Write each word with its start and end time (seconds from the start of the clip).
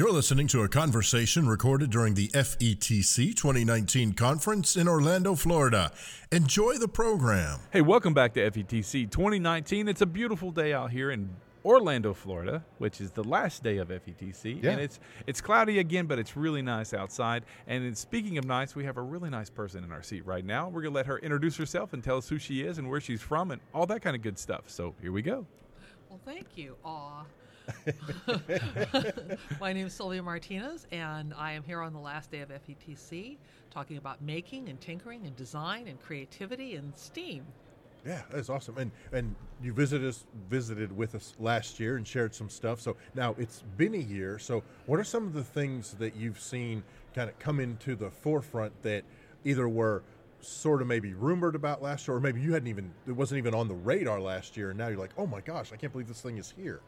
You're 0.00 0.12
listening 0.12 0.46
to 0.46 0.62
a 0.62 0.68
conversation 0.68 1.46
recorded 1.46 1.90
during 1.90 2.14
the 2.14 2.28
FETC 2.28 3.36
2019 3.36 4.14
conference 4.14 4.74
in 4.74 4.88
Orlando, 4.88 5.34
Florida. 5.34 5.92
Enjoy 6.32 6.78
the 6.78 6.88
program. 6.88 7.58
Hey, 7.70 7.82
welcome 7.82 8.14
back 8.14 8.32
to 8.32 8.50
FETC 8.50 9.10
2019. 9.10 9.88
It's 9.88 10.00
a 10.00 10.06
beautiful 10.06 10.52
day 10.52 10.72
out 10.72 10.90
here 10.90 11.10
in 11.10 11.28
Orlando, 11.66 12.14
Florida, 12.14 12.64
which 12.78 13.02
is 13.02 13.10
the 13.10 13.24
last 13.24 13.62
day 13.62 13.76
of 13.76 13.88
FETC, 13.88 14.62
Yeah. 14.62 14.70
and 14.70 14.80
it's 14.80 15.00
it's 15.26 15.42
cloudy 15.42 15.80
again, 15.80 16.06
but 16.06 16.18
it's 16.18 16.34
really 16.34 16.62
nice 16.62 16.94
outside. 16.94 17.44
And 17.66 17.84
in, 17.84 17.94
speaking 17.94 18.38
of 18.38 18.46
nice, 18.46 18.74
we 18.74 18.86
have 18.86 18.96
a 18.96 19.02
really 19.02 19.28
nice 19.28 19.50
person 19.50 19.84
in 19.84 19.92
our 19.92 20.02
seat 20.02 20.24
right 20.24 20.46
now. 20.46 20.70
We're 20.70 20.80
gonna 20.80 20.94
let 20.94 21.04
her 21.08 21.18
introduce 21.18 21.58
herself 21.58 21.92
and 21.92 22.02
tell 22.02 22.16
us 22.16 22.26
who 22.26 22.38
she 22.38 22.62
is 22.62 22.78
and 22.78 22.88
where 22.88 23.02
she's 23.02 23.20
from 23.20 23.50
and 23.50 23.60
all 23.74 23.84
that 23.84 24.00
kind 24.00 24.16
of 24.16 24.22
good 24.22 24.38
stuff. 24.38 24.62
So 24.68 24.94
here 25.02 25.12
we 25.12 25.20
go. 25.20 25.44
Well, 26.08 26.20
thank 26.24 26.56
you. 26.56 26.76
Aw. 26.86 27.24
My 29.60 29.72
name 29.72 29.86
is 29.86 29.94
Sylvia 29.94 30.22
Martinez, 30.22 30.86
and 30.92 31.34
I 31.34 31.52
am 31.52 31.62
here 31.62 31.80
on 31.80 31.92
the 31.92 31.98
last 31.98 32.30
day 32.30 32.40
of 32.40 32.48
FETC 32.48 33.36
talking 33.70 33.96
about 33.96 34.20
making 34.22 34.68
and 34.68 34.80
tinkering 34.80 35.26
and 35.26 35.36
design 35.36 35.88
and 35.88 36.00
creativity 36.00 36.76
and 36.76 36.96
STEAM. 36.96 37.44
Yeah, 38.06 38.22
that's 38.32 38.48
awesome. 38.48 38.78
And 38.78 38.90
and 39.12 39.34
you 39.62 39.72
visited 39.72 40.08
us 40.08 40.24
visited 40.48 40.96
with 40.96 41.14
us 41.14 41.34
last 41.38 41.78
year 41.78 41.96
and 41.96 42.06
shared 42.06 42.34
some 42.34 42.48
stuff. 42.48 42.80
So 42.80 42.96
now 43.14 43.34
it's 43.38 43.62
been 43.76 43.94
a 43.94 43.98
year. 43.98 44.38
So 44.38 44.62
what 44.86 44.98
are 44.98 45.04
some 45.04 45.26
of 45.26 45.34
the 45.34 45.44
things 45.44 45.92
that 45.94 46.16
you've 46.16 46.40
seen 46.40 46.82
kind 47.14 47.28
of 47.28 47.38
come 47.38 47.60
into 47.60 47.96
the 47.96 48.10
forefront 48.10 48.72
that 48.82 49.04
either 49.44 49.68
were 49.68 50.02
sort 50.40 50.80
of 50.80 50.88
maybe 50.88 51.12
rumored 51.12 51.54
about 51.54 51.82
last 51.82 52.08
year 52.08 52.16
or 52.16 52.20
maybe 52.20 52.40
you 52.40 52.54
hadn't 52.54 52.68
even 52.68 52.90
it 53.06 53.12
wasn't 53.12 53.36
even 53.36 53.54
on 53.54 53.68
the 53.68 53.74
radar 53.74 54.18
last 54.18 54.56
year 54.56 54.70
and 54.70 54.78
now 54.78 54.88
you're 54.88 54.98
like, 54.98 55.12
"Oh 55.18 55.26
my 55.26 55.40
gosh, 55.42 55.70
I 55.72 55.76
can't 55.76 55.92
believe 55.92 56.08
this 56.08 56.22
thing 56.22 56.38
is 56.38 56.54
here." 56.56 56.80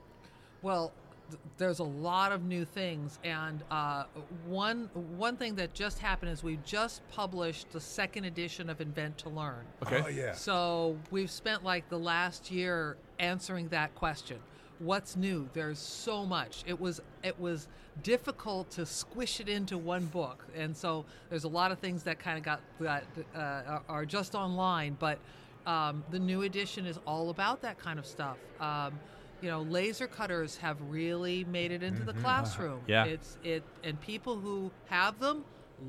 Well, 0.62 0.92
th- 1.30 1.40
there's 1.58 1.80
a 1.80 1.84
lot 1.84 2.32
of 2.32 2.44
new 2.44 2.64
things, 2.64 3.18
and 3.24 3.62
uh, 3.70 4.04
one 4.46 4.88
one 5.18 5.36
thing 5.36 5.54
that 5.56 5.74
just 5.74 5.98
happened 5.98 6.30
is 6.32 6.42
we 6.42 6.58
just 6.64 7.02
published 7.10 7.70
the 7.72 7.80
second 7.80 8.24
edition 8.24 8.70
of 8.70 8.80
Invent 8.80 9.18
to 9.18 9.28
Learn. 9.28 9.64
Okay. 9.84 10.02
Oh 10.04 10.08
yeah. 10.08 10.32
So 10.32 10.96
we've 11.10 11.30
spent 11.30 11.64
like 11.64 11.88
the 11.88 11.98
last 11.98 12.50
year 12.50 12.96
answering 13.18 13.68
that 13.68 13.94
question. 13.94 14.38
What's 14.78 15.16
new? 15.16 15.48
There's 15.52 15.78
so 15.78 16.24
much. 16.26 16.64
It 16.66 16.80
was 16.80 17.00
it 17.22 17.38
was 17.40 17.68
difficult 18.02 18.70
to 18.72 18.86
squish 18.86 19.38
it 19.40 19.48
into 19.48 19.76
one 19.78 20.06
book, 20.06 20.44
and 20.56 20.76
so 20.76 21.04
there's 21.28 21.44
a 21.44 21.48
lot 21.48 21.72
of 21.72 21.78
things 21.78 22.02
that 22.04 22.18
kind 22.18 22.38
of 22.38 22.44
got 22.44 22.60
that 22.80 23.04
uh, 23.34 23.38
are- 23.38 23.82
are 23.88 24.04
just 24.06 24.34
online. 24.34 24.96
But 24.98 25.18
um, 25.66 26.02
the 26.10 26.18
new 26.18 26.42
edition 26.42 26.86
is 26.86 26.98
all 27.06 27.30
about 27.30 27.62
that 27.62 27.78
kind 27.78 27.98
of 27.98 28.06
stuff. 28.06 28.36
Um, 28.60 28.98
you 29.42 29.48
know, 29.48 29.62
laser 29.62 30.06
cutters 30.06 30.56
have 30.56 30.78
really 30.88 31.44
made 31.44 31.72
it 31.72 31.82
into 31.82 32.04
the 32.04 32.14
classroom. 32.14 32.80
Yeah. 32.86 33.04
It's 33.04 33.36
it, 33.42 33.64
and 33.82 34.00
people 34.00 34.38
who 34.38 34.70
have 34.86 35.18
them 35.18 35.44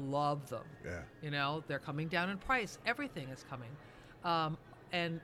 love 0.08 0.50
them. 0.50 0.64
Yeah. 0.84 1.02
You 1.22 1.32
know, 1.32 1.64
they're 1.68 1.80
coming 1.80 2.08
down 2.08 2.30
in 2.30 2.38
price. 2.38 2.80
Everything 2.86 3.30
is 3.30 3.46
coming. 3.48 3.70
Um, 4.24 4.58
and 4.92 5.22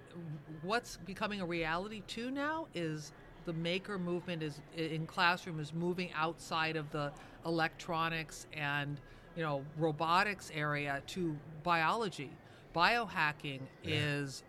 what's 0.62 0.98
becoming 0.98 1.42
a 1.42 1.46
reality 1.46 2.02
too 2.08 2.32
now 2.32 2.68
is 2.76 3.12
the 3.46 3.54
maker 3.54 3.98
movement 3.98 4.44
is 4.44 4.62
in 4.76 5.08
classroom 5.08 5.60
is 5.60 5.74
moving 5.74 6.12
outside 6.14 6.76
of 6.76 6.90
the 6.92 7.12
electronics 7.46 8.46
and 8.54 9.00
you 9.36 9.44
know 9.44 9.64
robotics 9.78 10.52
area 10.54 11.02
to 11.08 11.36
biology. 11.64 12.32
Biohacking 12.76 13.62
is 13.84 14.44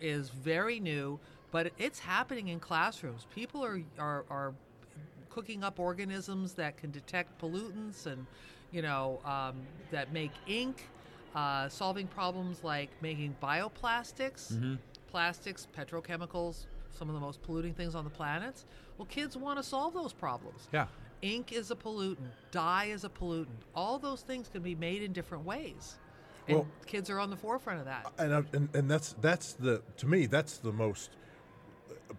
is 0.00 0.28
very 0.28 0.80
new, 0.80 1.18
but 1.54 1.72
it's 1.78 2.00
happening 2.00 2.48
in 2.48 2.58
classrooms. 2.58 3.28
People 3.32 3.64
are 3.64 3.80
are, 3.96 4.24
are 4.28 4.52
cooking 5.30 5.62
up 5.62 5.78
organisms 5.78 6.52
that 6.54 6.76
can 6.76 6.90
detect 6.90 7.40
pollutants 7.40 8.06
and 8.06 8.26
you 8.72 8.82
know 8.82 9.20
um, 9.24 9.54
that 9.92 10.12
make 10.12 10.32
ink 10.48 10.88
uh, 11.36 11.68
solving 11.68 12.08
problems 12.08 12.64
like 12.64 12.90
making 13.00 13.36
bioplastics 13.40 14.78
plastics 15.06 15.68
petrochemicals 15.76 16.66
some 16.90 17.08
of 17.08 17.14
the 17.14 17.20
most 17.20 17.40
polluting 17.42 17.72
things 17.72 17.94
on 17.94 18.02
the 18.02 18.10
planet. 18.10 18.64
Well 18.98 19.06
kids 19.06 19.36
want 19.36 19.56
to 19.58 19.62
solve 19.62 19.94
those 19.94 20.12
problems. 20.12 20.68
Yeah. 20.72 20.86
ink 21.22 21.52
is 21.52 21.70
a 21.70 21.76
pollutant. 21.76 22.32
Dye 22.50 22.86
is 22.86 23.04
a 23.04 23.08
pollutant. 23.08 23.62
All 23.76 24.00
those 24.00 24.22
things 24.22 24.48
can 24.48 24.62
be 24.62 24.74
made 24.74 25.02
in 25.02 25.12
different 25.12 25.44
ways. 25.44 25.94
And 26.48 26.58
Well- 26.58 26.66
kids 26.84 27.10
are 27.10 27.20
on 27.20 27.30
the 27.30 27.36
forefront 27.36 27.78
of 27.78 27.86
that. 27.86 28.12
And, 28.18 28.34
I, 28.34 28.42
and 28.52 28.68
and 28.74 28.90
that's 28.90 29.14
that's 29.20 29.52
the 29.52 29.82
to 29.98 30.06
me 30.06 30.26
that's 30.26 30.58
the 30.58 30.72
most 30.72 31.10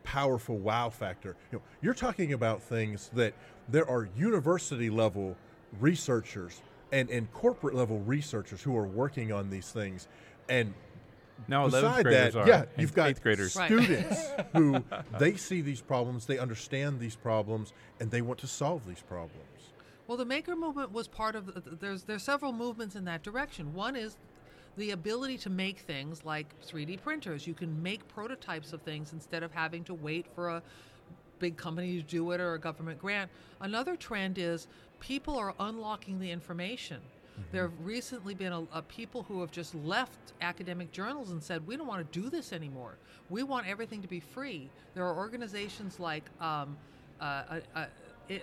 powerful 0.04 0.58
wow 0.58 0.90
factor. 0.90 1.36
You 1.52 1.58
know, 1.60 1.64
you're 1.82 1.94
talking 1.94 2.34
about 2.34 2.62
things 2.62 3.10
that 3.14 3.34
there 3.70 3.88
are 3.90 4.08
university 4.18 4.90
level 4.90 5.36
researchers 5.80 6.62
and 6.92 7.10
and 7.10 7.32
corporate 7.34 7.76
level 7.76 8.00
researchers 8.02 8.62
who 8.62 8.76
are 8.78 8.88
working 8.88 9.32
on 9.32 9.50
these 9.50 9.72
things, 9.72 10.08
and 10.50 10.74
Now 11.48 11.68
11th 11.68 11.72
beside 11.72 12.06
that, 12.06 12.36
are 12.36 12.48
yeah, 12.48 12.66
you've 12.78 12.94
got 12.94 13.10
eighth 13.10 13.22
graders. 13.24 13.56
Right. 13.56 13.68
students 13.68 14.28
who 14.54 14.84
they 15.20 15.36
see 15.36 15.62
these 15.62 15.82
problems, 15.82 16.26
they 16.26 16.38
understand 16.38 17.00
these 17.00 17.16
problems, 17.16 17.74
and 18.00 18.12
they 18.12 18.22
want 18.22 18.40
to 18.40 18.48
solve 18.48 18.86
these 18.88 19.02
problems. 19.02 19.42
Well, 20.08 20.18
the 20.18 20.26
maker 20.26 20.56
movement 20.56 20.92
was 20.92 21.08
part 21.08 21.36
of. 21.36 21.48
the- 21.48 21.62
There's 21.80 22.04
there's 22.04 22.24
several 22.24 22.54
movements 22.54 22.96
in 22.96 23.06
that 23.06 23.24
direction. 23.24 23.74
One 23.74 23.96
is 23.96 24.18
the 24.78 24.92
ability 24.92 25.38
to 25.40 25.50
make 25.50 25.80
things 25.80 26.26
like 26.26 26.48
3D 26.66 27.02
printers. 27.02 27.48
You 27.48 27.54
can 27.54 27.82
make 27.82 28.08
prototypes 28.08 28.74
of 28.74 28.82
things 28.82 29.14
instead 29.14 29.44
of 29.44 29.52
having 29.52 29.84
to 29.86 29.94
wait 29.94 30.26
for 30.36 30.50
a 30.50 30.62
big 31.40 31.58
company 31.58 31.98
to 31.98 32.04
do 32.04 32.32
it 32.32 32.42
or 32.42 32.54
a 32.54 32.60
government 32.60 33.00
grant. 33.00 33.30
Another 33.62 33.96
trend 33.96 34.38
is 34.38 34.68
people 35.00 35.38
are 35.38 35.54
unlocking 35.60 36.20
the 36.20 36.32
information. 36.32 37.02
There 37.52 37.64
have 37.64 37.74
recently 37.84 38.34
been 38.34 38.54
a, 38.54 38.62
a 38.74 38.82
people 38.82 39.24
who 39.24 39.42
have 39.42 39.52
just 39.52 39.76
left 39.76 40.34
academic 40.40 40.94
journals 40.94 41.32
and 41.32 41.44
said, 41.44 41.68
"We 41.68 41.76
don't 41.76 41.88
want 41.88 42.10
to 42.10 42.22
do 42.22 42.30
this 42.30 42.54
anymore. 42.54 42.98
We 43.30 43.44
want 43.44 43.68
everything 43.68 44.02
to 44.02 44.08
be 44.08 44.22
free." 44.22 44.70
There 44.94 45.06
are 45.06 45.18
organizations 45.18 46.00
like 46.00 46.24
um, 46.40 46.78
uh, 47.20 47.60
uh, 47.76 47.86
uh, 48.30 48.36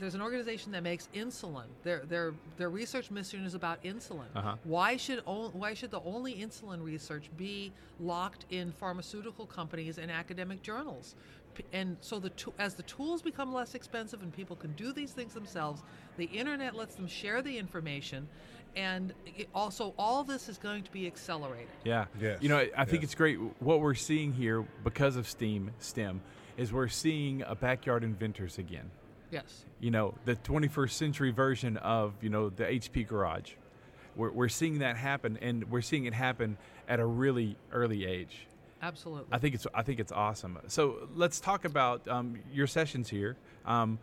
there's 0.00 0.14
an 0.14 0.22
organization 0.22 0.72
that 0.72 0.82
makes 0.82 1.08
insulin. 1.14 1.66
Their 1.82 2.00
their 2.06 2.32
their 2.56 2.70
research 2.70 3.10
mission 3.10 3.44
is 3.44 3.54
about 3.54 3.82
insulin. 3.84 4.26
Uh-huh. 4.34 4.56
Why 4.64 4.96
should 4.96 5.22
on, 5.26 5.50
why 5.52 5.74
should 5.74 5.90
the 5.90 6.00
only 6.02 6.34
insulin 6.34 6.82
research 6.82 7.30
be 7.36 7.72
locked 8.00 8.46
in 8.50 8.72
pharmaceutical 8.72 9.46
companies 9.46 9.98
and 9.98 10.10
academic 10.10 10.62
journals? 10.62 11.14
P- 11.54 11.64
And 11.72 11.96
so 12.00 12.18
the 12.18 12.30
to- 12.30 12.54
as 12.58 12.74
the 12.74 12.82
tools 12.84 13.22
become 13.22 13.52
less 13.52 13.74
expensive 13.74 14.22
and 14.22 14.32
people 14.32 14.56
can 14.56 14.72
do 14.72 14.92
these 14.92 15.12
things 15.12 15.34
themselves, 15.34 15.82
the 16.16 16.24
internet 16.26 16.74
lets 16.74 16.94
them 16.94 17.06
share 17.06 17.42
the 17.42 17.58
information, 17.58 18.26
and 18.74 19.12
it 19.26 19.48
also 19.54 19.94
all 19.98 20.24
this 20.24 20.48
is 20.48 20.56
going 20.58 20.82
to 20.82 20.90
be 20.92 21.06
accelerated. 21.06 21.68
Yeah. 21.84 22.06
Yes, 22.20 22.42
You 22.42 22.48
know, 22.48 22.58
I 22.58 22.70
I 22.76 22.84
think 22.84 23.02
yes. 23.02 23.10
it's 23.10 23.14
great. 23.14 23.36
What 23.60 23.80
we're 23.80 23.94
seeing 23.94 24.32
here 24.32 24.62
because 24.82 25.16
of 25.16 25.28
STEAM, 25.28 25.70
STEM, 25.78 26.22
is 26.56 26.72
we're 26.72 26.88
seeing 26.88 27.42
a 27.42 27.54
backyard 27.54 28.02
inventors 28.04 28.58
again. 28.58 28.90
Yes. 29.32 29.64
You 29.80 29.90
know, 29.90 30.14
the 30.26 30.36
21st 30.36 30.90
century 30.90 31.30
version 31.32 31.76
of, 31.78 32.12
you 32.22 32.28
know, 32.28 32.50
the 32.50 32.64
HP 32.64 33.08
garage. 33.08 33.52
We're, 34.14 34.30
we're 34.30 34.48
seeing 34.50 34.78
that 34.80 34.96
happen, 34.96 35.38
and 35.40 35.68
we're 35.70 35.80
seeing 35.80 36.04
it 36.04 36.12
happen 36.12 36.58
at 36.86 37.00
a 37.00 37.06
really 37.06 37.56
early 37.72 38.04
age. 38.04 38.46
Absolutely. 38.82 39.28
I 39.32 39.38
think 39.38 39.54
it's 39.54 39.66
I 39.72 39.82
think 39.82 40.00
it's 40.00 40.10
awesome. 40.10 40.58
So 40.66 41.08
let's 41.14 41.38
talk 41.40 41.64
about 41.64 42.06
um, 42.08 42.40
your 42.52 42.66
sessions 42.66 43.08
here. 43.08 43.36
Um, 43.64 43.98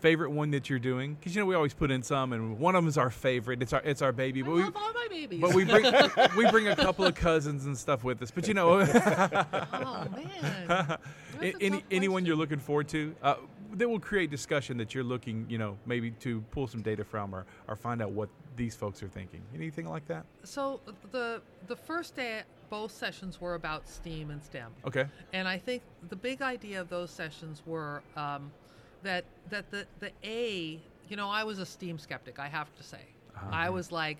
favorite 0.00 0.30
one 0.30 0.50
that 0.52 0.70
you're 0.70 0.78
doing? 0.78 1.14
Because 1.14 1.34
you 1.34 1.42
know 1.42 1.46
we 1.46 1.54
always 1.54 1.74
put 1.74 1.90
in 1.90 2.02
some, 2.02 2.32
and 2.32 2.58
one 2.58 2.74
of 2.74 2.82
them 2.82 2.88
is 2.88 2.98
our 2.98 3.10
favorite. 3.10 3.62
It's 3.62 3.72
our 3.72 3.82
it's 3.84 4.02
our 4.02 4.12
baby, 4.12 4.42
I 4.42 4.46
but 4.46 4.54
we 4.54 4.62
all 4.62 4.70
my 4.70 5.06
babies. 5.08 5.40
but 5.40 5.54
we 5.54 5.64
bring 5.64 5.84
we 6.36 6.50
bring 6.50 6.68
a 6.68 6.76
couple 6.76 7.04
of 7.04 7.14
cousins 7.14 7.66
and 7.66 7.76
stuff 7.76 8.02
with 8.02 8.22
us. 8.22 8.30
But 8.30 8.48
you 8.48 8.54
know, 8.54 8.80
oh 9.72 10.06
man. 10.14 10.98
Any 11.60 11.82
anyone 11.90 12.26
you're 12.26 12.36
looking 12.36 12.58
forward 12.58 12.88
to, 12.88 13.14
uh, 13.22 13.36
that 13.74 13.88
will 13.88 14.00
create 14.00 14.30
discussion 14.30 14.76
that 14.78 14.94
you're 14.94 15.04
looking, 15.04 15.46
you 15.48 15.58
know, 15.58 15.76
maybe 15.86 16.10
to 16.12 16.40
pull 16.50 16.66
some 16.66 16.82
data 16.82 17.04
from 17.04 17.34
or 17.34 17.46
or 17.68 17.76
find 17.76 18.02
out 18.02 18.12
what 18.12 18.28
these 18.56 18.74
folks 18.74 19.02
are 19.02 19.08
thinking. 19.08 19.42
Anything 19.54 19.86
like 19.88 20.06
that? 20.08 20.24
So 20.44 20.80
the 21.12 21.42
the 21.68 21.76
first 21.76 22.14
day, 22.16 22.42
both 22.68 22.92
sessions 22.92 23.40
were 23.40 23.54
about 23.54 23.88
STEAM 23.88 24.30
and 24.30 24.42
STEM, 24.42 24.72
Okay. 24.86 25.06
and 25.32 25.46
I 25.48 25.58
think 25.58 25.82
the 26.08 26.16
big 26.16 26.42
idea 26.42 26.80
of 26.80 26.88
those 26.88 27.10
sessions 27.10 27.62
were 27.66 28.02
um, 28.16 28.50
that 29.02 29.24
that 29.50 29.70
the 29.70 29.86
the 30.00 30.12
A, 30.24 30.80
you 31.08 31.16
know, 31.16 31.28
I 31.28 31.44
was 31.44 31.58
a 31.58 31.66
STEAM 31.66 31.98
skeptic. 31.98 32.38
I 32.38 32.48
have 32.48 32.74
to 32.76 32.82
say, 32.82 33.00
I 33.50 33.70
was 33.70 33.92
like. 33.92 34.18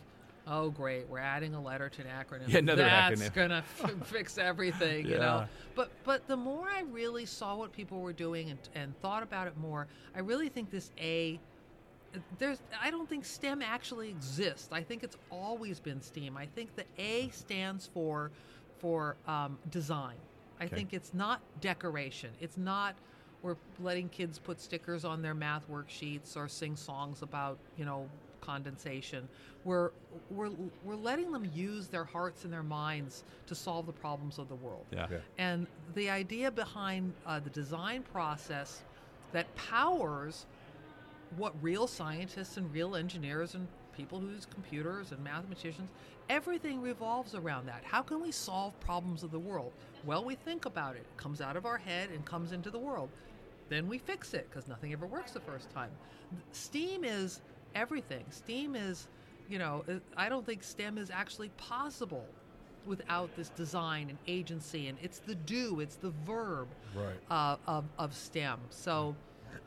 Oh 0.52 0.68
great! 0.70 1.08
We're 1.08 1.18
adding 1.18 1.54
a 1.54 1.62
letter 1.62 1.88
to 1.88 2.02
an 2.02 2.08
acronym. 2.08 2.48
Yeah, 2.48 2.58
another 2.58 2.82
That's 2.82 3.22
acronym. 3.22 3.34
gonna 3.34 3.64
f- 3.82 4.06
fix 4.08 4.36
everything, 4.36 5.06
you 5.06 5.16
know. 5.18 5.46
But 5.76 5.90
but 6.04 6.26
the 6.26 6.36
more 6.36 6.68
I 6.68 6.82
really 6.90 7.24
saw 7.24 7.54
what 7.56 7.72
people 7.72 8.00
were 8.00 8.12
doing 8.12 8.50
and, 8.50 8.58
and 8.74 9.00
thought 9.00 9.22
about 9.22 9.46
it 9.46 9.56
more, 9.56 9.86
I 10.14 10.20
really 10.20 10.48
think 10.48 10.70
this 10.70 10.90
A 10.98 11.38
there's 12.38 12.60
I 12.82 12.90
don't 12.90 13.08
think 13.08 13.24
STEM 13.24 13.62
actually 13.62 14.08
exists. 14.08 14.68
I 14.72 14.82
think 14.82 15.04
it's 15.04 15.16
always 15.30 15.78
been 15.78 16.02
STEAM. 16.02 16.36
I 16.36 16.46
think 16.46 16.74
the 16.74 16.84
A 16.98 17.28
stands 17.28 17.86
for 17.86 18.32
for 18.80 19.16
um, 19.28 19.56
design. 19.70 20.16
I 20.60 20.64
Okay. 20.64 20.74
think 20.76 20.92
it's 20.92 21.14
not 21.14 21.40
decoration. 21.60 22.30
It's 22.40 22.56
not 22.56 22.96
we're 23.42 23.56
letting 23.78 24.08
kids 24.08 24.38
put 24.38 24.60
stickers 24.60 25.04
on 25.04 25.22
their 25.22 25.32
math 25.34 25.70
worksheets 25.70 26.36
or 26.36 26.48
sing 26.48 26.76
songs 26.76 27.22
about 27.22 27.58
you 27.76 27.84
know 27.84 28.08
condensation. 28.50 29.28
We're 29.64 29.90
we're 30.30 30.50
we're 30.84 30.96
letting 31.10 31.30
them 31.32 31.50
use 31.54 31.86
their 31.86 32.04
hearts 32.04 32.44
and 32.44 32.52
their 32.52 32.62
minds 32.62 33.24
to 33.46 33.54
solve 33.54 33.86
the 33.86 33.92
problems 33.92 34.38
of 34.38 34.48
the 34.48 34.54
world. 34.56 34.86
Yeah. 34.90 35.06
Yeah. 35.10 35.18
And 35.38 35.66
the 35.94 36.10
idea 36.10 36.50
behind 36.50 37.12
uh, 37.26 37.40
the 37.40 37.50
design 37.50 38.02
process 38.02 38.82
that 39.32 39.46
powers 39.54 40.46
what 41.36 41.54
real 41.62 41.86
scientists 41.86 42.56
and 42.56 42.72
real 42.72 42.96
engineers 42.96 43.54
and 43.54 43.68
people 43.96 44.18
who 44.18 44.28
use 44.30 44.46
computers 44.46 45.12
and 45.12 45.22
mathematicians, 45.22 45.90
everything 46.28 46.80
revolves 46.80 47.34
around 47.34 47.66
that. 47.66 47.82
How 47.84 48.02
can 48.02 48.20
we 48.20 48.32
solve 48.32 48.78
problems 48.80 49.22
of 49.22 49.30
the 49.30 49.38
world? 49.38 49.72
Well, 50.04 50.24
we 50.24 50.34
think 50.34 50.64
about 50.64 50.96
it. 50.96 51.04
It 51.10 51.16
comes 51.16 51.40
out 51.40 51.56
of 51.56 51.66
our 51.66 51.78
head 51.78 52.08
and 52.10 52.24
comes 52.24 52.50
into 52.52 52.70
the 52.70 52.78
world. 52.78 53.10
Then 53.68 53.86
we 53.86 53.98
fix 53.98 54.34
it 54.34 54.48
because 54.50 54.66
nothing 54.66 54.92
ever 54.92 55.06
works 55.06 55.30
the 55.30 55.40
first 55.40 55.70
time. 55.70 55.90
STEAM 56.52 57.04
is 57.04 57.40
everything. 57.74 58.24
STEAM 58.30 58.74
is, 58.76 59.06
you 59.48 59.58
know, 59.58 59.84
I 60.16 60.28
don't 60.28 60.44
think 60.46 60.62
STEM 60.62 60.98
is 60.98 61.10
actually 61.10 61.50
possible 61.56 62.24
without 62.86 63.34
this 63.36 63.50
design 63.50 64.08
and 64.08 64.18
agency. 64.26 64.88
And 64.88 64.96
it's 65.02 65.18
the 65.18 65.34
do, 65.34 65.80
it's 65.80 65.96
the 65.96 66.10
verb 66.26 66.68
Right. 66.94 67.14
uh, 67.30 67.56
of, 67.66 67.84
of 67.98 68.14
STEM. 68.14 68.58
So 68.70 69.14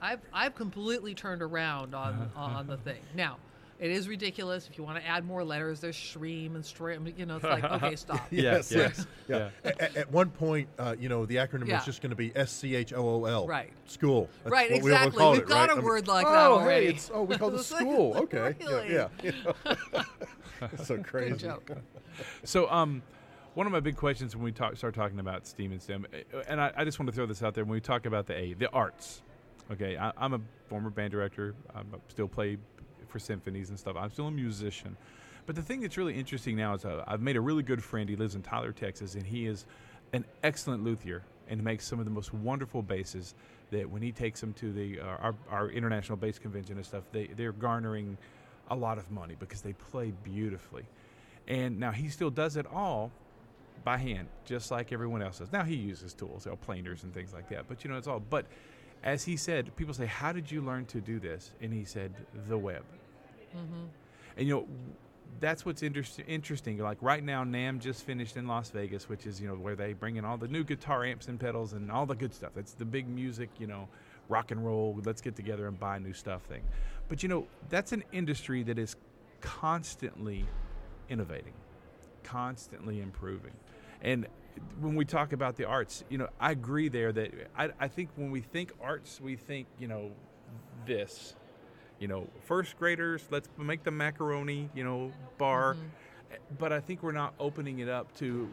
I've, 0.01 0.19
I've 0.33 0.55
completely 0.55 1.13
turned 1.13 1.41
around 1.41 1.94
on, 1.94 2.29
on 2.35 2.67
the 2.67 2.77
thing. 2.77 3.01
Now, 3.15 3.38
it 3.80 3.92
is 3.92 4.08
ridiculous. 4.08 4.68
If 4.70 4.78
you 4.78 4.84
want 4.84 5.00
to 5.00 5.08
add 5.08 5.25
more 5.25 5.44
letters, 5.44 5.80
there's 5.80 5.98
stream 5.98 6.56
and 6.56 6.66
stream. 6.66 7.12
You 7.18 7.25
know, 7.25 7.36
it's 7.38 7.44
like, 7.44 7.64
okay, 7.64 7.96
stop. 7.98 8.28
Yes, 8.31 8.72
yes. 8.72 9.06
Yeah. 9.28 9.50
At, 9.64 9.96
at 9.96 10.12
one 10.12 10.30
point, 10.30 10.70
uh, 10.80 10.96
you 11.00 11.10
know, 11.10 11.25
the 11.25 11.38
acronym 11.38 11.68
Yeah. 11.68 11.78
was 11.78 11.86
just 11.86 12.02
going 12.02 12.12
to 12.12 12.16
be 12.16 12.31
S 12.36 12.52
C 12.52 12.75
H 12.75 12.94
O 12.94 13.08
O 13.08 13.25
L. 13.25 13.48
Right. 13.48 13.72
School. 13.88 14.30
That's 14.44 14.52
Right, 14.52 14.72
what 14.72 14.84
we 14.84 14.92
exactly. 14.92 15.25
We've 15.25 15.40
it, 15.40 15.48
got 15.48 15.56
right? 15.56 15.70
a 15.70 15.72
I 15.74 15.75
mean, 15.75 15.86
word 15.86 16.08
like 16.08 16.25
that 16.25 16.48
oh, 16.48 16.60
already. 16.60 16.86
Hey, 16.86 16.92
it's, 16.94 17.12
oh, 17.14 17.24
we 17.24 17.38
call 17.38 17.50
it 17.50 17.56
It's 17.56 17.72
like, 17.72 17.81
school. 17.81 18.16
Okay. 18.18 18.56
really? 18.60 18.94
Yeah. 18.94 19.08
yeah. 19.24 19.31
you 19.31 19.34
know. 19.44 20.04
It's 20.72 20.88
so 20.88 20.98
crazy. 21.00 21.31
Good 21.31 21.40
joke. 21.40 21.72
So, 22.44 22.70
um, 22.70 23.02
one 23.56 23.68
of 23.68 23.74
my 23.74 23.80
big 23.80 23.98
questions 23.98 24.36
when 24.36 24.44
we 24.44 24.52
talk, 24.52 24.75
start 24.78 24.96
talking 24.96 25.20
about 25.20 25.46
STEAM 25.46 25.72
and 25.74 25.81
STEM, 25.81 26.08
uh, 26.14 26.40
and 26.48 26.60
I, 26.60 26.72
I 26.75 26.86
just 26.86 27.00
want 27.00 27.08
to 27.10 27.16
throw 27.16 27.25
this 27.25 27.44
out 27.44 27.54
there 27.54 27.64
when 27.66 27.74
we 27.74 27.81
talk 27.81 28.06
about 28.06 28.25
the 28.28 28.36
A, 28.36 28.54
the 28.54 28.70
arts. 28.72 29.22
Okay, 29.72 29.98
I, 29.98 30.12
I'm 30.18 30.34
a 30.34 30.42
former 30.68 30.90
band 30.90 31.12
director. 31.12 31.56
I 31.74 31.81
still 32.10 32.28
play 32.28 32.58
for 33.13 33.19
symphonies 33.19 33.69
and 33.69 33.80
stuff. 33.80 33.95
I'm 33.95 34.10
still 34.10 34.27
a 34.27 34.31
musician. 34.31 34.98
But 35.45 35.56
the 35.56 35.62
thing 35.62 35.81
that's 35.81 35.98
really 35.98 36.15
interesting 36.15 36.57
now 36.57 36.74
is 36.74 36.83
uh, 36.83 37.04
I've 37.07 37.21
made 37.21 37.38
a 37.38 37.42
really 37.42 37.63
good 37.63 37.83
friend. 37.83 38.10
He 38.10 38.15
lives 38.15 38.36
in 38.36 38.42
Tyler, 38.42 38.71
Texas, 38.71 39.13
and 39.13 39.24
he 39.24 39.45
is 39.45 39.65
an 40.13 40.25
excellent 40.44 40.83
luthier 40.83 41.24
and 41.48 41.63
makes 41.63 41.86
some 41.86 42.00
of 42.00 42.06
the 42.06 42.12
most 42.12 42.33
wonderful 42.33 42.81
basses. 42.81 43.36
That 43.71 43.89
when 43.89 44.01
he 44.01 44.12
takes 44.12 44.42
them 44.42 44.54
to 44.54 44.71
the 44.74 45.00
uh, 45.00 45.06
our, 45.06 45.36
our 45.50 45.69
international 45.69 46.18
bass 46.18 46.39
convention 46.39 46.77
and 46.77 46.86
stuff, 46.86 47.04
they 47.12 47.27
they're 47.27 47.51
garnering 47.51 48.18
a 48.69 48.75
lot 48.75 48.98
of 48.98 49.10
money 49.12 49.36
because 49.39 49.62
they 49.62 49.74
play 49.74 50.12
beautifully. 50.24 50.86
And 51.48 51.80
now 51.80 51.92
he 51.92 52.10
still 52.10 52.30
does 52.30 52.56
it 52.56 52.65
all 52.71 53.12
by 53.83 53.98
hand, 53.98 54.27
just 54.45 54.71
like 54.71 54.92
everyone 54.92 55.21
else 55.21 55.39
does. 55.39 55.51
Now 55.51 55.63
he 55.63 55.75
uses 55.75 56.13
tools, 56.13 56.45
you 56.45 56.51
know, 56.51 56.57
planers 56.57 57.04
and 57.04 57.13
things 57.13 57.33
like 57.33 57.50
that. 57.50 57.68
But 57.68 57.83
you 57.83 57.92
know, 57.92 57.98
it's 57.98 58.07
all. 58.07 58.21
But 58.21 58.45
as 59.04 59.24
he 59.24 59.36
said, 59.36 59.75
people 59.75 59.94
say, 59.94 60.06
"How 60.06 60.31
did 60.31 60.50
you 60.50 60.62
learn 60.62 60.86
to 60.88 61.01
do 61.01 61.19
this?" 61.19 61.51
And 61.62 61.74
he 61.74 61.83
said, 61.83 62.13
"The 62.48 62.57
web." 62.57 62.83
Mm-hmm. 63.55 63.85
And 64.38 64.47
you 64.47 64.53
know, 64.55 64.67
that's 65.39 65.65
what's 65.65 65.83
interest- 65.83 66.21
interesting. 66.27 66.77
Like 66.77 66.97
right 67.01 67.23
now, 67.23 67.44
NAMM 67.44 67.79
just 67.79 68.03
finished 68.03 68.38
in 68.38 68.47
Las 68.47 68.69
Vegas, 68.69 69.09
which 69.09 69.25
is 69.25 69.41
you 69.41 69.47
know 69.47 69.55
where 69.55 69.75
they 69.75 69.94
bring 69.94 70.15
in 70.15 70.25
all 70.25 70.38
the 70.38 70.47
new 70.47 70.63
guitar 70.63 71.05
amps 71.05 71.27
and 71.27 71.39
pedals 71.39 71.73
and 71.73 71.91
all 71.91 72.05
the 72.05 72.15
good 72.15 72.33
stuff. 72.33 72.51
It's 72.57 72.73
the 72.73 72.85
big 72.85 73.07
music, 73.07 73.50
you 73.59 73.67
know, 73.67 73.88
rock 74.29 74.51
and 74.51 74.65
roll. 74.65 75.00
Let's 75.03 75.21
get 75.21 75.35
together 75.35 75.67
and 75.67 75.79
buy 75.79 76.00
new 76.00 76.13
stuff 76.13 76.44
thing. 76.44 76.63
But 77.09 77.23
you 77.23 77.29
know, 77.29 77.47
that's 77.69 77.91
an 77.91 78.03
industry 78.11 78.63
that 78.63 78.77
is 78.77 78.95
constantly 79.41 80.45
innovating, 81.09 81.53
constantly 82.23 83.01
improving. 83.01 83.53
And 84.01 84.27
when 84.79 84.95
we 84.95 85.05
talk 85.05 85.33
about 85.33 85.55
the 85.55 85.65
arts, 85.65 86.03
you 86.09 86.17
know, 86.17 86.27
I 86.39 86.51
agree 86.51 86.89
there 86.89 87.11
that 87.11 87.31
I, 87.57 87.69
I 87.79 87.88
think 87.88 88.09
when 88.15 88.31
we 88.31 88.41
think 88.41 88.71
arts, 88.81 89.19
we 89.21 89.35
think, 89.35 89.67
you 89.79 89.88
know, 89.88 90.11
this, 90.85 91.35
you 92.03 92.09
know, 92.09 92.27
first 92.41 92.77
graders, 92.77 93.25
let's 93.31 93.47
make 93.57 93.85
the 93.85 93.91
macaroni, 93.91 94.69
you 94.75 94.83
know, 94.83 95.09
bar. 95.38 95.75
Mm-hmm. 95.75 96.35
But 96.59 96.73
I 96.73 96.81
think 96.81 97.01
we're 97.01 97.13
not 97.13 97.33
opening 97.39 97.79
it 97.79 97.88
up 97.88 98.13
to 98.17 98.50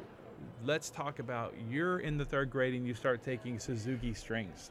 let's 0.65 0.89
talk 0.89 1.19
about 1.19 1.55
you're 1.69 1.99
in 1.99 2.17
the 2.17 2.25
third 2.25 2.49
grade 2.49 2.75
and 2.75 2.87
you 2.87 2.95
start 2.95 3.25
taking 3.25 3.59
Suzuki 3.59 4.15
strings. 4.15 4.71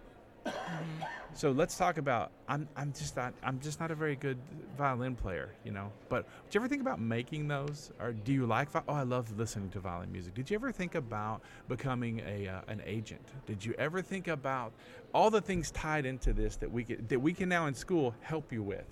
So 1.34 1.52
let's 1.52 1.78
talk 1.78 1.98
about 1.98 2.32
I'm 2.48 2.68
I'm 2.76 2.92
just 2.92 3.16
not 3.16 3.34
I'm 3.44 3.60
just 3.62 3.80
not 3.80 3.92
a 3.92 3.96
very 3.96 4.16
good 4.16 4.38
violin 4.78 5.16
player, 5.16 5.50
you 5.64 5.72
know. 5.72 5.92
But 6.10 6.28
did 6.46 6.56
you 6.56 6.60
ever 6.60 6.68
think 6.68 6.82
about 6.82 7.00
making 7.00 7.48
those, 7.48 7.94
or 8.00 8.12
do 8.12 8.34
you 8.34 8.46
like? 8.46 8.68
Oh, 8.76 8.94
I 8.94 9.04
love 9.04 9.38
listening 9.38 9.70
to 9.70 9.80
violin 9.80 10.12
music. 10.12 10.34
Did 10.34 10.50
you 10.50 10.56
ever 10.56 10.72
think 10.72 10.96
about 10.96 11.42
becoming 11.70 12.22
a 12.28 12.48
uh, 12.48 12.62
an 12.68 12.82
agent? 12.86 13.26
Did 13.46 13.64
you 13.64 13.74
ever 13.78 14.02
think 14.02 14.28
about 14.28 14.74
all 15.14 15.30
the 15.30 15.40
things 15.40 15.72
tied 15.72 16.06
into 16.06 16.34
this 16.34 16.58
that 16.58 16.70
we 16.70 16.84
can, 16.84 17.06
that 17.08 17.20
we 17.20 17.34
can 17.34 17.48
now 17.48 17.68
in 17.68 17.74
school 17.74 18.14
help 18.22 18.52
you 18.52 18.62
with, 18.62 18.86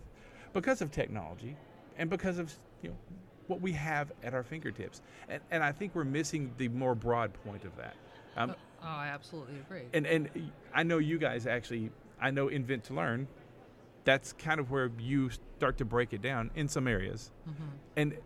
because 0.53 0.81
of 0.81 0.89
technology, 0.91 1.57
and 1.97 2.09
because 2.09 2.37
of 2.37 2.53
you 2.81 2.89
know 2.89 2.95
what 3.47 3.61
we 3.61 3.73
have 3.73 4.11
at 4.23 4.33
our 4.33 4.43
fingertips. 4.43 5.01
And 5.27 5.41
and 5.51 5.63
I 5.63 5.73
think 5.73 5.95
we're 5.95 6.05
missing 6.05 6.53
the 6.57 6.69
more 6.69 6.95
broad 6.95 7.33
point 7.43 7.65
of 7.65 7.75
that. 7.75 7.95
Um, 8.37 8.55
Oh, 8.87 8.97
I 8.99 9.07
absolutely 9.07 9.55
agree. 9.59 9.83
and 9.93 10.05
and 10.07 10.51
I 10.73 10.83
know 10.83 10.97
you 10.97 11.17
guys 11.17 11.45
actually. 11.45 11.91
I 12.19 12.31
know 12.31 12.47
Invent 12.47 12.85
to 12.85 12.93
Learn. 12.93 13.27
That's 14.03 14.33
kind 14.33 14.59
of 14.59 14.71
where 14.71 14.89
you 14.97 15.29
start 15.57 15.77
to 15.79 15.85
break 15.85 16.13
it 16.13 16.21
down 16.21 16.49
in 16.55 16.67
some 16.67 16.87
areas. 16.87 17.31
Mm-hmm. 17.47 17.63
And 17.97 18.17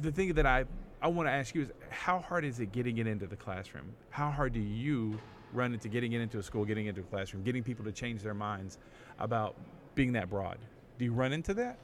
the 0.00 0.12
thing 0.12 0.34
that 0.34 0.46
I 0.46 0.64
I 1.02 1.08
want 1.08 1.28
to 1.28 1.32
ask 1.32 1.54
you 1.54 1.62
is 1.62 1.72
how 1.90 2.20
hard 2.20 2.44
is 2.44 2.60
it 2.60 2.70
getting 2.72 2.98
it 2.98 3.06
into 3.06 3.26
the 3.26 3.36
classroom? 3.36 3.92
How 4.10 4.30
hard 4.30 4.52
do 4.52 4.60
you 4.60 5.18
run 5.52 5.74
into 5.74 5.88
getting 5.88 6.12
it 6.12 6.20
into 6.20 6.38
a 6.38 6.42
school, 6.42 6.64
getting 6.64 6.86
into 6.86 7.00
a 7.00 7.04
classroom, 7.04 7.42
getting 7.42 7.62
people 7.62 7.84
to 7.84 7.92
change 7.92 8.22
their 8.22 8.34
minds 8.34 8.78
about 9.18 9.56
being 9.94 10.12
that 10.12 10.30
broad? 10.30 10.58
Do 10.98 11.04
you 11.04 11.12
run 11.12 11.32
into 11.32 11.52
that? 11.54 11.78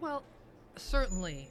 Well, 0.00 0.24
certainly, 0.76 1.48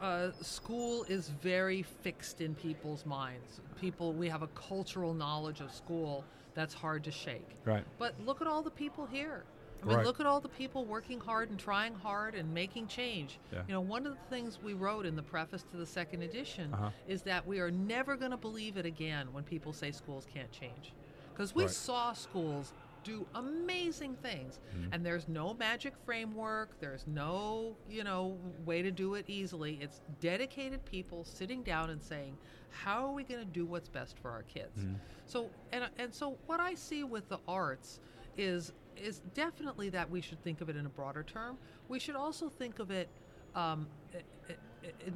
uh, 0.00 0.30
school 0.40 1.04
is 1.04 1.28
very 1.42 1.82
fixed 1.82 2.40
in 2.40 2.54
people's 2.54 3.04
minds. 3.06 3.60
People, 3.80 4.12
we 4.12 4.28
have 4.28 4.42
a 4.42 4.48
cultural 4.48 5.14
knowledge 5.14 5.60
of 5.60 5.72
school 5.72 6.24
that's 6.54 6.74
hard 6.74 7.04
to 7.04 7.10
shake. 7.10 7.48
Right. 7.64 7.84
But 7.98 8.14
look 8.24 8.40
at 8.40 8.46
all 8.46 8.62
the 8.62 8.70
people 8.70 9.06
here. 9.06 9.44
I 9.82 9.86
mean, 9.86 9.96
Right. 9.98 10.06
look 10.06 10.18
at 10.18 10.26
all 10.26 10.40
the 10.40 10.48
people 10.48 10.84
working 10.84 11.20
hard 11.20 11.50
and 11.50 11.58
trying 11.58 11.94
hard 11.94 12.34
and 12.34 12.52
making 12.52 12.88
change. 12.88 13.38
Yeah. 13.52 13.62
You 13.68 13.74
know, 13.74 13.80
one 13.80 14.06
of 14.06 14.12
the 14.14 14.24
things 14.28 14.58
we 14.60 14.74
wrote 14.74 15.06
in 15.06 15.14
the 15.14 15.22
preface 15.22 15.62
to 15.70 15.76
the 15.76 15.86
second 15.86 16.22
edition 16.22 16.74
Uh-huh. 16.74 16.90
is 17.06 17.22
that 17.22 17.46
we 17.46 17.60
are 17.60 17.70
never 17.70 18.16
going 18.16 18.32
to 18.32 18.36
believe 18.36 18.76
it 18.76 18.86
again 18.86 19.32
when 19.32 19.44
people 19.44 19.72
say 19.72 19.92
schools 19.92 20.26
can't 20.32 20.50
change. 20.50 20.92
Because 21.32 21.54
we 21.54 21.62
Right. 21.64 21.70
saw 21.70 22.12
schools 22.12 22.72
do 23.08 23.26
amazing 23.34 24.14
things 24.16 24.60
Mm-hmm. 24.76 24.92
and 24.92 25.04
there's 25.06 25.26
no 25.28 25.54
magic 25.54 25.94
framework 26.04 26.78
there's 26.80 27.06
no 27.06 27.76
you 27.88 28.04
know 28.04 28.38
way 28.64 28.82
to 28.82 28.90
do 28.90 29.14
it 29.14 29.24
easily 29.28 29.72
it's 29.80 30.00
dedicated 30.20 30.84
people 30.84 31.24
sitting 31.24 31.62
down 31.62 31.90
and 31.90 32.02
saying 32.02 32.36
how 32.70 33.06
are 33.06 33.12
we 33.12 33.24
going 33.24 33.40
to 33.40 33.52
do 33.60 33.64
what's 33.66 33.88
best 33.88 34.18
for 34.18 34.30
our 34.30 34.42
kids 34.42 34.76
Mm-hmm. 34.78 34.94
so 35.26 35.50
and 35.72 35.88
and 35.98 36.12
so 36.14 36.38
what 36.46 36.60
i 36.60 36.74
see 36.74 37.02
with 37.04 37.28
the 37.28 37.38
arts 37.48 38.00
is 38.36 38.72
is 38.96 39.20
definitely 39.34 39.88
that 39.90 40.10
we 40.10 40.20
should 40.20 40.42
think 40.42 40.60
of 40.60 40.68
it 40.68 40.76
in 40.76 40.84
a 40.86 40.90
broader 41.00 41.22
term 41.22 41.56
we 41.88 41.98
should 41.98 42.16
also 42.16 42.48
think 42.48 42.78
of 42.78 42.90
it 42.90 43.08
um, 43.54 43.88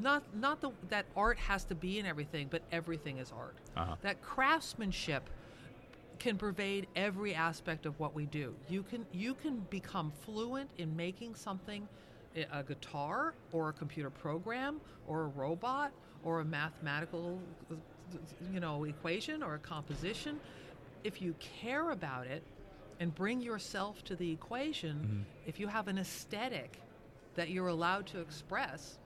not 0.01 0.23
not 0.35 0.61
the, 0.61 0.71
that 0.89 1.07
art 1.17 1.39
has 1.39 1.65
to 1.65 1.75
be 1.75 1.99
in 1.99 2.07
everything 2.07 2.49
but 2.51 2.63
everything 2.73 3.19
is 3.19 3.31
art 3.33 3.57
Uh-huh. 3.77 3.97
that 4.03 4.21
craftsmanship 4.23 5.29
can 6.19 6.39
pervade 6.39 6.87
every 6.95 7.35
aspect 7.35 7.87
of 7.87 7.99
what 7.99 8.15
we 8.15 8.27
do. 8.27 8.55
You 8.69 8.83
can 8.83 9.07
you 9.13 9.35
can 9.35 9.61
become 9.71 10.13
fluent 10.25 10.71
in 10.79 10.95
making 10.97 11.35
something 11.35 11.89
a- 12.37 12.47
a 12.53 12.63
guitar 12.63 13.35
or 13.53 13.69
a 13.69 13.73
computer 13.73 14.11
program 14.11 14.81
or 15.07 15.23
a 15.23 15.27
robot 15.29 15.93
or 16.25 16.41
a 16.41 16.45
mathematical 16.45 17.41
you 18.53 18.61
know 18.61 18.85
equation 18.85 19.43
or 19.43 19.55
a 19.55 19.59
composition 19.59 20.39
if 21.05 21.21
you 21.21 21.35
care 21.41 21.91
about 21.91 22.27
it 22.27 22.43
and 23.01 23.15
bring 23.15 23.41
yourself 23.41 24.05
to 24.05 24.15
the 24.15 24.31
equation 24.31 24.97
mm-hmm. 24.97 25.23
if 25.47 25.59
you 25.59 25.67
have 25.67 25.89
an 25.89 25.99
aesthetic 25.99 26.81
that 27.35 27.49
you're 27.51 27.69
allowed 27.69 28.07
to 28.07 28.21
express 28.21 28.99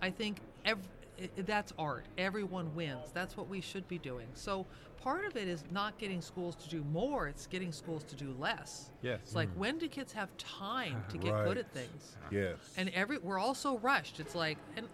I 0.00 0.10
think 0.10 0.38
ev- 0.64 0.78
i- 1.22 1.30
i- 1.38 1.42
that's 1.42 1.72
art. 1.78 2.04
Everyone 2.18 2.74
wins. 2.74 3.10
That's 3.12 3.36
what 3.36 3.48
we 3.48 3.60
should 3.60 3.86
be 3.88 3.98
doing. 3.98 4.26
So 4.34 4.66
part 5.00 5.24
of 5.24 5.36
it 5.36 5.48
is 5.48 5.64
not 5.70 5.98
getting 5.98 6.20
schools 6.20 6.54
to 6.56 6.68
do 6.68 6.82
more; 6.84 7.28
it's 7.28 7.46
getting 7.46 7.72
schools 7.72 8.04
to 8.04 8.16
do 8.16 8.34
less. 8.38 8.90
Yes. 9.02 9.20
It's 9.22 9.34
like 9.34 9.48
mm. 9.50 9.56
when 9.56 9.78
do 9.78 9.88
kids 9.88 10.12
have 10.12 10.36
time 10.36 11.04
to 11.10 11.18
get 11.18 11.32
good 11.44 11.58
at 11.58 11.72
things? 11.72 12.16
Yes. 12.30 12.56
And 12.76 12.88
every 12.90 13.18
we're 13.18 13.38
all 13.38 13.54
so 13.54 13.78
rushed. 13.78 14.20
It's 14.20 14.34
like, 14.34 14.58
and 14.76 14.86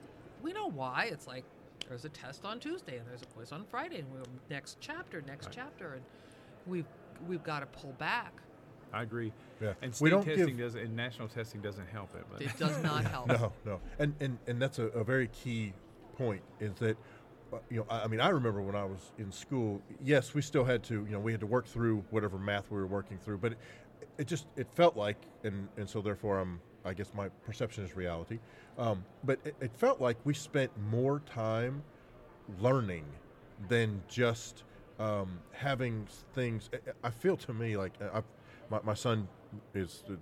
we 0.42 0.52
know 0.52 0.68
why. 0.70 1.08
It's 1.10 1.26
like 1.26 1.44
there's 1.88 2.04
a 2.04 2.08
test 2.10 2.44
on 2.44 2.60
Tuesday 2.60 2.98
and 2.98 3.06
there's 3.08 3.22
a 3.22 3.26
quiz 3.26 3.52
on 3.52 3.64
Friday, 3.64 4.00
and 4.00 4.10
we're 4.12 4.22
next 4.50 4.78
chapter, 4.80 5.22
next 5.22 5.48
chapter, 5.50 5.94
and 5.94 6.02
we've 6.66 6.86
we've 7.26 7.42
got 7.42 7.60
to 7.60 7.66
pull 7.66 7.92
back. 7.92 8.32
I 8.90 9.02
agree. 9.02 9.32
Yeah. 9.60 9.74
And 9.82 9.90
We 9.92 9.96
state 9.96 10.10
don't 10.10 10.24
testing 10.24 10.56
give- 10.56 10.58
doesn't, 10.66 10.80
and 10.80 10.96
national 10.96 11.28
testing 11.28 11.60
doesn't 11.60 11.88
help 11.88 12.14
it. 12.14 12.24
But 12.32 12.40
It 12.40 12.56
does 12.58 12.82
not 12.82 13.04
help. 13.14 13.28
No, 13.28 13.52
no, 13.66 13.80
and 13.98 14.14
and 14.20 14.38
and 14.46 14.62
that's 14.62 14.78
a, 14.78 14.84
a 14.88 15.04
very 15.04 15.28
key 15.28 15.74
point. 16.18 16.42
Is 16.60 16.74
that 16.76 16.96
uh, 17.52 17.58
you 17.70 17.78
know 17.78 17.86
I, 17.90 18.06
mean 18.08 18.20
I 18.20 18.28
remember 18.30 18.60
when 18.62 18.74
I 18.76 18.84
was 18.84 19.12
in 19.18 19.32
school. 19.32 19.82
Yes, 20.04 20.34
we 20.34 20.42
still 20.42 20.64
had 20.64 20.82
to 20.84 20.94
you 21.06 21.12
know 21.12 21.20
we 21.20 21.32
had 21.32 21.40
to 21.40 21.46
work 21.46 21.66
through 21.66 22.04
whatever 22.10 22.38
math 22.38 22.70
we 22.70 22.78
were 22.78 22.86
working 22.86 23.18
through, 23.18 23.38
but 23.38 23.52
it, 23.52 23.58
it 24.18 24.26
just 24.26 24.46
it 24.56 24.68
felt 24.74 24.96
like 24.96 25.16
and 25.44 25.68
and 25.76 25.88
so 25.88 26.00
therefore 26.02 26.38
I'm 26.40 26.60
I 26.84 26.94
guess 26.94 27.12
my 27.14 27.28
perception 27.44 27.84
is 27.84 27.96
reality. 27.96 28.38
Um, 28.78 29.04
but 29.24 29.38
it, 29.44 29.56
it 29.60 29.72
felt 29.76 30.00
like 30.00 30.16
we 30.24 30.34
spent 30.34 30.70
more 30.90 31.20
time 31.20 31.82
learning 32.60 33.04
than 33.68 34.02
just 34.08 34.64
um, 34.98 35.38
having 35.52 36.06
things. 36.34 36.70
I- 36.72 37.08
I 37.08 37.10
feel 37.10 37.36
to 37.38 37.52
me 37.54 37.76
like 37.76 37.92
uh, 38.00 38.18
I, 38.18 38.22
my, 38.70 38.80
my 38.84 38.94
son 38.94 39.28
is 39.74 40.04
uh, 40.10 40.14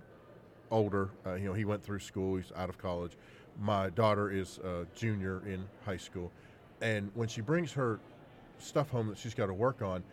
older. 0.71 1.09
Uh, 1.25 1.35
you 1.35 1.45
know, 1.45 1.53
he 1.53 1.65
went 1.65 1.83
through 1.83 1.99
school. 1.99 2.37
He's 2.37 2.51
out 2.55 2.69
of 2.69 2.77
college. 2.77 3.17
My 3.59 3.89
daughter 3.89 4.31
is 4.31 4.59
a 4.59 4.85
junior 4.95 5.41
in 5.45 5.65
high 5.85 5.97
school, 5.97 6.31
and 6.81 7.09
when 7.15 7.27
she 7.27 7.41
brings 7.41 7.71
her 7.73 7.99
stuff 8.59 8.89
home 8.89 9.07
that 9.07 9.17
she's 9.17 9.33
got 9.33 9.47
to 9.47 9.53
work 9.53 9.81
on, 9.81 10.03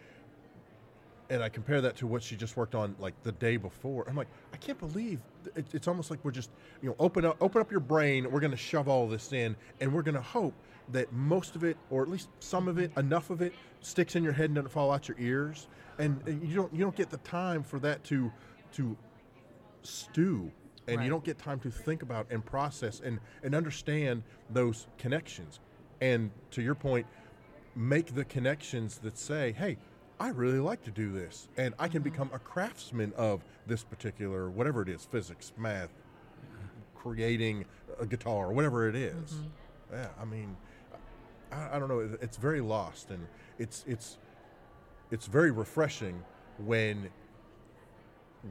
and 1.30 1.42
I 1.42 1.48
compare 1.48 1.80
that 1.80 1.96
to 1.96 2.06
what 2.06 2.22
she 2.22 2.36
just 2.36 2.56
worked 2.56 2.74
on 2.74 2.94
like 2.98 3.14
the 3.22 3.32
day 3.32 3.56
before, 3.56 4.04
I'm 4.08 4.16
like, 4.16 4.28
I 4.52 4.56
can't 4.56 4.78
believe 4.78 5.20
it, 5.54 5.66
it's 5.72 5.88
almost 5.88 6.10
like 6.10 6.24
we're 6.24 6.30
just 6.30 6.50
you 6.82 6.88
know 6.88 6.96
open 6.98 7.24
up 7.24 7.36
open 7.40 7.60
up 7.60 7.70
your 7.70 7.80
brain. 7.80 8.30
We're 8.30 8.40
going 8.40 8.50
to 8.50 8.56
shove 8.56 8.88
all 8.88 9.06
this 9.06 9.32
in, 9.32 9.56
and 9.80 9.92
we're 9.92 10.02
going 10.02 10.16
to 10.16 10.22
hope 10.22 10.54
that 10.92 11.12
most 11.12 11.56
of 11.56 11.64
it, 11.64 11.76
or 11.90 12.02
at 12.02 12.08
least 12.08 12.28
some 12.40 12.68
of 12.68 12.78
it, 12.78 12.90
enough 12.96 13.30
of 13.30 13.42
it, 13.42 13.52
sticks 13.80 14.16
in 14.16 14.22
your 14.24 14.32
head 14.32 14.46
and 14.46 14.56
doesn't 14.56 14.70
fall 14.70 14.90
out 14.90 15.08
your 15.08 15.18
ears. 15.18 15.68
And, 15.98 16.20
and 16.26 16.46
you 16.46 16.54
don't 16.54 16.72
you 16.72 16.80
don't 16.80 16.96
get 16.96 17.10
the 17.10 17.18
time 17.18 17.62
for 17.62 17.78
that 17.80 18.02
to 18.04 18.32
to 18.72 18.96
stew 19.82 20.50
and 20.86 20.98
Right. 20.98 21.04
you 21.04 21.10
don't 21.10 21.24
get 21.24 21.38
time 21.38 21.60
to 21.60 21.70
think 21.70 22.02
about 22.02 22.26
and 22.30 22.44
process 22.44 23.00
and, 23.00 23.18
and 23.42 23.54
understand 23.54 24.22
those 24.50 24.86
connections 24.98 25.60
and 26.00 26.30
to 26.50 26.62
your 26.62 26.74
point 26.74 27.06
make 27.74 28.14
the 28.14 28.24
connections 28.24 28.98
that 28.98 29.18
say 29.18 29.52
hey 29.52 29.76
i 30.20 30.28
really 30.28 30.58
like 30.58 30.82
to 30.82 30.90
do 30.90 31.12
this 31.12 31.48
and 31.56 31.74
i 31.78 31.88
can 31.88 32.00
mm-hmm. 32.02 32.10
become 32.10 32.30
a 32.32 32.38
craftsman 32.38 33.12
of 33.16 33.42
this 33.66 33.82
particular 33.82 34.50
whatever 34.50 34.82
it 34.82 34.88
is 34.88 35.04
physics 35.04 35.52
math 35.56 35.90
creating 36.94 37.64
a 38.00 38.06
guitar 38.06 38.52
whatever 38.52 38.88
it 38.88 38.94
is. 38.96 39.32
Mm-hmm. 39.32 39.94
yeah 39.94 40.08
i 40.20 40.24
mean 40.24 40.56
I, 41.52 41.76
I 41.76 41.78
don't 41.78 41.88
know 41.88 42.16
it's 42.20 42.36
very 42.36 42.60
lost 42.60 43.10
and 43.10 43.26
it's 43.58 43.84
it's 43.86 44.18
it's 45.10 45.26
very 45.26 45.50
refreshing 45.50 46.22
when 46.58 47.10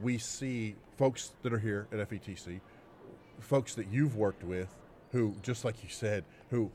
we 0.02 0.18
see 0.18 0.76
folks 0.96 1.32
that 1.42 1.52
are 1.52 1.58
here 1.58 1.86
at 1.92 1.98
FETC, 2.10 2.60
folks 3.40 3.74
that 3.74 3.88
you've 3.88 4.16
worked 4.16 4.44
with, 4.44 4.68
who, 5.12 5.34
just 5.42 5.64
like 5.64 5.82
you 5.82 5.88
said, 5.88 6.24
who 6.50 6.70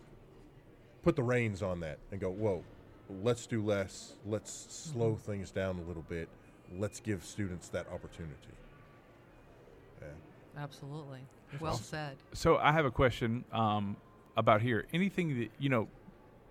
put 1.04 1.16
the 1.16 1.24
reins 1.24 1.62
on 1.62 1.80
that 1.82 1.98
and 2.12 2.20
go, 2.20 2.30
whoa, 2.30 2.64
let's 3.24 3.48
do 3.48 3.64
less, 3.64 4.14
let's 4.26 4.68
slow 4.70 5.16
things 5.16 5.52
down 5.52 5.80
a 5.80 5.88
little 5.88 6.06
bit, 6.08 6.30
let's 6.78 7.00
give 7.00 7.24
students 7.24 7.70
that 7.70 7.88
opportunity. 7.92 8.36
Yeah. 10.02 10.08
Absolutely. 10.62 11.20
Well 11.60 11.74
said. 11.74 12.18
So 12.34 12.58
I 12.58 12.72
have 12.72 12.86
a 12.86 12.92
question 12.92 13.44
um, 13.52 13.96
about 14.38 14.62
here. 14.62 14.86
Anything 14.94 15.40
that 15.40 15.50
you 15.60 15.70
know, 15.70 15.88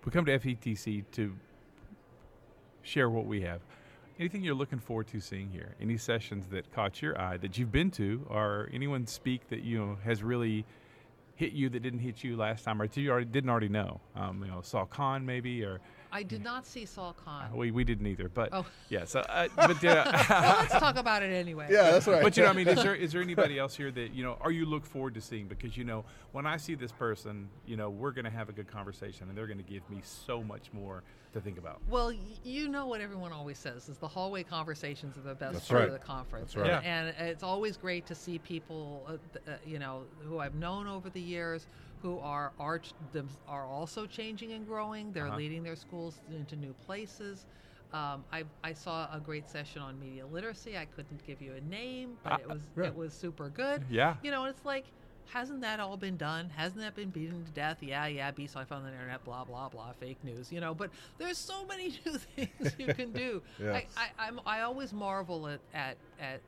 we 0.04 0.10
come 0.10 0.24
to 0.24 0.38
FETC 0.38 1.04
to 1.12 1.34
share 2.82 3.10
what 3.10 3.26
we 3.26 3.42
have. 3.42 3.60
Anything 4.18 4.42
you're 4.42 4.54
looking 4.54 4.80
forward 4.80 5.06
to 5.08 5.20
seeing 5.20 5.48
here? 5.48 5.76
Any 5.80 5.96
sessions 5.96 6.48
that 6.48 6.72
caught 6.72 7.00
your 7.00 7.20
eye 7.20 7.36
that 7.36 7.56
you've 7.56 7.70
been 7.70 7.92
to, 7.92 8.26
or 8.28 8.68
anyone 8.72 9.06
speak 9.06 9.48
that 9.48 9.62
you 9.62 9.78
know 9.78 9.96
has 10.04 10.24
really 10.24 10.64
hit 11.36 11.52
you 11.52 11.68
that 11.68 11.84
didn't 11.84 12.00
hit 12.00 12.24
you 12.24 12.36
last 12.36 12.64
time, 12.64 12.82
or 12.82 12.88
you 12.92 13.12
already 13.12 13.26
didn't 13.26 13.48
already 13.48 13.68
know? 13.68 14.00
Um, 14.16 14.42
you 14.44 14.50
know, 14.50 14.60
Sal 14.60 14.86
Khan 14.86 15.24
maybe, 15.24 15.62
or 15.62 15.78
I 16.10 16.22
did 16.22 16.42
not 16.42 16.66
see 16.66 16.84
Sal 16.86 17.14
Khan. 17.24 17.54
we, 17.54 17.70
we 17.70 17.84
didn't 17.84 18.06
either. 18.06 18.28
But 18.28 18.48
Oh. 18.52 18.64
yeah, 18.88 19.04
so 19.04 19.20
uh, 19.20 19.48
but 19.56 19.84
uh, 19.84 20.12
well, 20.30 20.56
let's 20.60 20.72
talk 20.78 20.96
about 20.96 21.22
it 21.22 21.32
anyway. 21.32 21.68
Yeah, 21.70 21.90
that's 21.90 22.06
right. 22.06 22.22
but 22.22 22.36
you 22.36 22.42
know, 22.44 22.50
I 22.50 22.52
mean, 22.52 22.68
is 22.68 22.82
there 22.82 22.94
is 22.94 23.12
there 23.12 23.22
anybody 23.22 23.58
else 23.58 23.76
here 23.76 23.90
that 23.90 24.12
you 24.14 24.22
know, 24.24 24.38
are 24.40 24.50
you 24.50 24.64
look 24.66 24.86
forward 24.86 25.14
to 25.14 25.20
seeing? 25.20 25.46
Because 25.46 25.76
you 25.76 25.84
know, 25.84 26.04
when 26.32 26.46
I 26.46 26.56
see 26.56 26.74
this 26.74 26.92
person, 26.92 27.48
you 27.66 27.76
know, 27.76 27.90
we're 27.90 28.12
going 28.12 28.24
to 28.24 28.30
have 28.30 28.48
a 28.48 28.52
good 28.52 28.68
conversation, 28.68 29.28
and 29.28 29.36
they're 29.36 29.46
going 29.46 29.58
to 29.62 29.70
give 29.70 29.88
me 29.90 30.00
so 30.02 30.42
much 30.42 30.72
more 30.72 31.02
to 31.34 31.40
think 31.40 31.58
about. 31.58 31.80
Well, 31.90 32.06
y- 32.08 32.16
you 32.42 32.68
know 32.68 32.86
what 32.86 33.02
everyone 33.02 33.32
always 33.32 33.58
says 33.58 33.90
is 33.90 33.98
the 33.98 34.08
hallway 34.08 34.42
conversations 34.42 35.18
are 35.18 35.20
the 35.20 35.34
best 35.34 35.52
That's 35.54 35.68
part 35.68 35.80
right. 35.80 35.88
of 35.88 35.92
the 35.92 35.98
conference. 35.98 36.54
That's 36.54 36.68
right. 36.68 36.82
And, 36.84 37.14
and 37.18 37.28
it's 37.28 37.42
always 37.42 37.76
great 37.76 38.06
to 38.06 38.14
see 38.14 38.38
people, 38.38 39.04
uh, 39.06 39.16
th- 39.34 39.44
uh, 39.46 39.58
you 39.66 39.78
know, 39.78 40.04
who 40.26 40.38
I've 40.38 40.54
known 40.54 40.86
over 40.86 41.10
the 41.10 41.20
years, 41.20 41.66
who 42.02 42.18
are 42.18 42.52
are 42.58 42.80
them 43.12 43.28
are 43.46 43.66
also 43.66 44.06
changing 44.06 44.52
and 44.52 44.66
growing. 44.66 45.12
They're 45.12 45.26
Uh-huh. 45.28 45.36
leading 45.36 45.62
their 45.62 45.76
schools 45.76 46.20
into 46.30 46.56
new 46.56 46.74
places. 46.74 47.46
Um, 47.92 48.24
I, 48.30 48.44
I 48.62 48.74
saw 48.74 49.08
a 49.14 49.18
great 49.20 49.48
session 49.48 49.80
on 49.80 49.98
media 49.98 50.26
literacy. 50.26 50.76
I 50.76 50.84
couldn't 50.84 51.24
give 51.26 51.40
you 51.40 51.54
a 51.54 51.60
name, 51.62 52.18
but 52.22 52.32
Ah, 52.34 52.36
it 52.36 52.48
was 52.48 52.62
yeah. 52.76 52.84
it 52.84 52.94
was 52.94 53.14
super 53.14 53.48
good. 53.48 53.84
Yeah. 53.88 54.16
You 54.22 54.30
know, 54.30 54.44
it's 54.44 54.62
like, 54.64 54.84
hasn't 55.24 55.62
that 55.62 55.80
all 55.80 55.96
been 55.96 56.16
done? 56.18 56.50
Hasn't 56.50 56.80
that 56.80 56.94
been 56.94 57.08
beaten 57.10 57.44
to 57.46 57.50
death? 57.50 57.78
Yeah, 57.82 58.06
yeah, 58.06 58.30
be 58.30 58.46
found 58.46 58.66
on 58.70 58.82
the 58.84 58.92
internet, 58.92 59.24
blah, 59.24 59.44
blah, 59.44 59.68
blah, 59.70 59.92
fake 59.92 60.22
news, 60.22 60.52
you 60.52 60.60
know, 60.60 60.74
but 60.74 60.90
there's 61.18 61.38
so 61.38 61.64
many 61.66 61.88
new 62.06 62.18
things 62.18 62.74
you 62.78 62.92
can 62.94 63.10
do. 63.12 63.42
Yes. 63.58 63.84
I, 63.96 64.02
I, 64.02 64.26
I'm, 64.28 64.40
I 64.46 64.60
always 64.60 64.92
marvel 64.92 65.48
at, 65.48 65.60
at, 65.72 65.96
at 66.20 66.40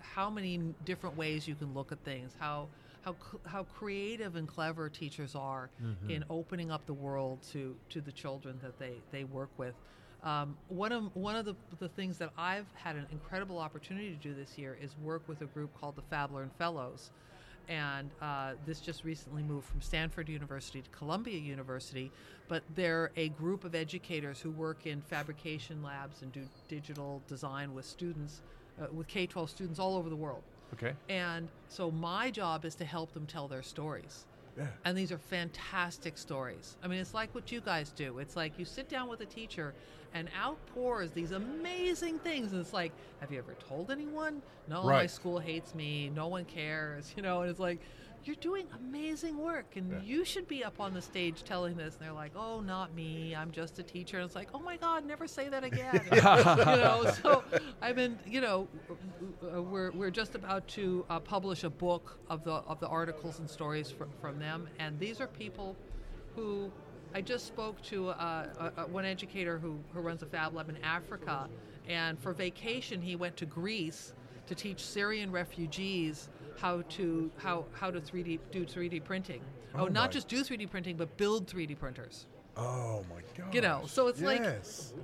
how 0.00 0.30
many 0.30 0.58
different 0.84 1.16
ways 1.16 1.48
you 1.48 1.54
can 1.56 1.74
look 1.74 1.90
at 1.92 1.98
things, 2.04 2.32
how, 2.38 2.68
how, 3.04 3.14
how 3.44 3.64
creative 3.64 4.36
and 4.36 4.48
clever 4.48 4.88
teachers 4.88 5.34
are 5.34 5.68
in 6.10 6.24
opening 6.30 6.70
up 6.70 6.86
the 6.86 6.94
world 6.94 7.38
to, 7.52 7.76
to 7.90 8.00
the 8.00 8.12
children 8.12 8.58
that 8.62 8.78
they, 8.78 8.94
they 9.12 9.24
work 9.24 9.50
with. 9.58 9.74
Um, 10.22 10.56
one 10.68 10.90
of 10.90 11.14
one 11.14 11.36
of 11.36 11.44
the, 11.44 11.54
the 11.78 11.88
things 11.88 12.16
that 12.16 12.30
I've 12.38 12.66
had 12.72 12.96
an 12.96 13.06
incredible 13.12 13.58
opportunity 13.58 14.08
to 14.08 14.16
do 14.16 14.32
this 14.32 14.56
year 14.56 14.78
is 14.80 14.96
work 15.02 15.22
with 15.28 15.42
a 15.42 15.44
group 15.44 15.78
called 15.78 15.96
the 15.96 16.02
FabLearn 16.10 16.50
Fellows, 16.56 17.10
and 17.68 18.10
uh, 18.22 18.52
this 18.64 18.80
just 18.80 19.04
recently 19.04 19.42
moved 19.42 19.66
from 19.66 19.82
Stanford 19.82 20.30
University 20.30 20.80
to 20.80 20.88
Columbia 20.90 21.38
University. 21.38 22.10
But 22.48 22.62
they're 22.74 23.10
a 23.16 23.28
group 23.30 23.64
of 23.64 23.74
educators 23.74 24.40
who 24.40 24.50
work 24.50 24.86
in 24.86 25.02
fabrication 25.02 25.82
labs 25.82 26.22
and 26.22 26.32
do 26.32 26.42
digital 26.68 27.20
design 27.28 27.74
with 27.74 27.84
students, 27.84 28.40
uh, 28.80 28.86
with 28.92 29.06
K-12 29.08 29.48
students 29.50 29.78
all 29.78 29.94
over 29.94 30.08
the 30.08 30.16
world. 30.16 30.42
Okay. 30.74 30.92
And 31.08 31.48
so 31.68 31.90
my 31.90 32.30
job 32.30 32.64
is 32.64 32.74
to 32.76 32.84
help 32.84 33.12
them 33.12 33.26
tell 33.26 33.48
their 33.48 33.62
stories. 33.62 34.24
Yeah. 34.56 34.66
And 34.84 34.96
these 34.96 35.10
are 35.10 35.18
fantastic 35.18 36.16
stories. 36.16 36.76
I 36.82 36.86
mean, 36.86 37.00
it's 37.00 37.14
like 37.14 37.34
what 37.34 37.50
you 37.50 37.60
guys 37.60 37.90
do. 37.90 38.18
It's 38.18 38.36
like 38.36 38.58
you 38.58 38.64
sit 38.64 38.88
down 38.88 39.08
with 39.08 39.20
a 39.20 39.26
teacher 39.26 39.74
and 40.14 40.28
outpours 40.40 41.10
these 41.10 41.32
amazing 41.32 42.20
things. 42.20 42.52
And 42.52 42.60
it's 42.60 42.72
like, 42.72 42.92
have 43.20 43.32
you 43.32 43.38
ever 43.38 43.54
told 43.68 43.90
anyone? 43.90 44.42
No, 44.68 44.84
my 44.84 45.06
school 45.06 45.40
hates 45.40 45.74
me. 45.74 46.10
No 46.14 46.28
one 46.28 46.44
cares. 46.44 47.12
You 47.16 47.22
know, 47.22 47.42
and 47.42 47.50
it's 47.50 47.60
like, 47.60 47.80
you're 48.26 48.36
doing 48.36 48.66
amazing 48.74 49.38
work 49.38 49.76
and 49.76 49.90
Yeah. 49.90 50.00
you 50.02 50.24
should 50.24 50.48
be 50.48 50.64
up 50.64 50.80
on 50.80 50.94
the 50.94 51.02
stage 51.02 51.44
telling 51.44 51.76
this. 51.76 51.96
And 51.96 52.06
they're 52.06 52.12
like, 52.12 52.32
oh, 52.34 52.60
not 52.60 52.94
me. 52.94 53.34
I'm 53.34 53.50
just 53.50 53.78
a 53.78 53.82
teacher. 53.82 54.18
And 54.18 54.26
it's 54.26 54.34
like, 54.34 54.48
oh 54.54 54.60
my 54.60 54.76
God, 54.76 55.04
never 55.04 55.26
say 55.26 55.48
that 55.48 55.64
again. 55.64 56.00
you 56.12 56.20
know, 56.22 57.12
so 57.22 57.44
I've 57.82 57.96
been, 57.96 58.18
you 58.26 58.40
know, 58.40 58.68
uh, 59.54 59.62
we're, 59.62 59.90
we're 59.92 60.10
just 60.10 60.34
about 60.34 60.66
to 60.68 61.04
uh, 61.10 61.20
publish 61.20 61.64
a 61.64 61.70
book 61.70 62.18
of 62.28 62.44
the, 62.44 62.52
of 62.52 62.80
the 62.80 62.88
articles 62.88 63.38
and 63.38 63.48
stories 63.48 63.90
from, 63.90 64.08
from 64.20 64.38
them. 64.38 64.68
And 64.78 64.98
these 64.98 65.20
are 65.20 65.26
people 65.26 65.76
who 66.34 66.72
I 67.14 67.20
just 67.20 67.46
spoke 67.46 67.80
to 67.82 68.08
uh, 68.08 68.12
uh, 68.58 68.70
uh, 68.76 68.84
one 68.84 69.04
educator 69.04 69.58
who, 69.58 69.78
who 69.92 70.00
runs 70.00 70.22
a 70.22 70.26
fab 70.26 70.54
lab 70.54 70.68
in 70.68 70.78
Africa. 70.82 71.48
And 71.86 72.18
for 72.18 72.32
vacation, 72.32 73.02
he 73.02 73.14
went 73.16 73.36
to 73.36 73.46
Greece 73.46 74.14
to 74.46 74.54
teach 74.54 74.84
Syrian 74.84 75.30
refugees 75.30 76.28
how 76.58 76.82
to 76.90 77.30
how 77.36 77.64
how 77.72 77.90
to 77.90 78.00
3D 78.00 78.38
do 78.50 78.64
3D 78.64 79.04
printing. 79.04 79.40
Oh, 79.74 79.80
Oh 79.84 79.86
not 79.86 80.10
just 80.10 80.28
do 80.28 80.42
3D 80.44 80.70
printing, 80.70 80.96
but 80.96 81.16
build 81.16 81.46
3D 81.46 81.78
printers. 81.78 82.26
Oh 82.56 83.04
my 83.10 83.20
god. 83.36 83.52
You 83.54 83.60
know, 83.60 83.82
so 83.86 84.08
it's 84.08 84.20
like- 84.20 84.40
yes. 84.40 84.94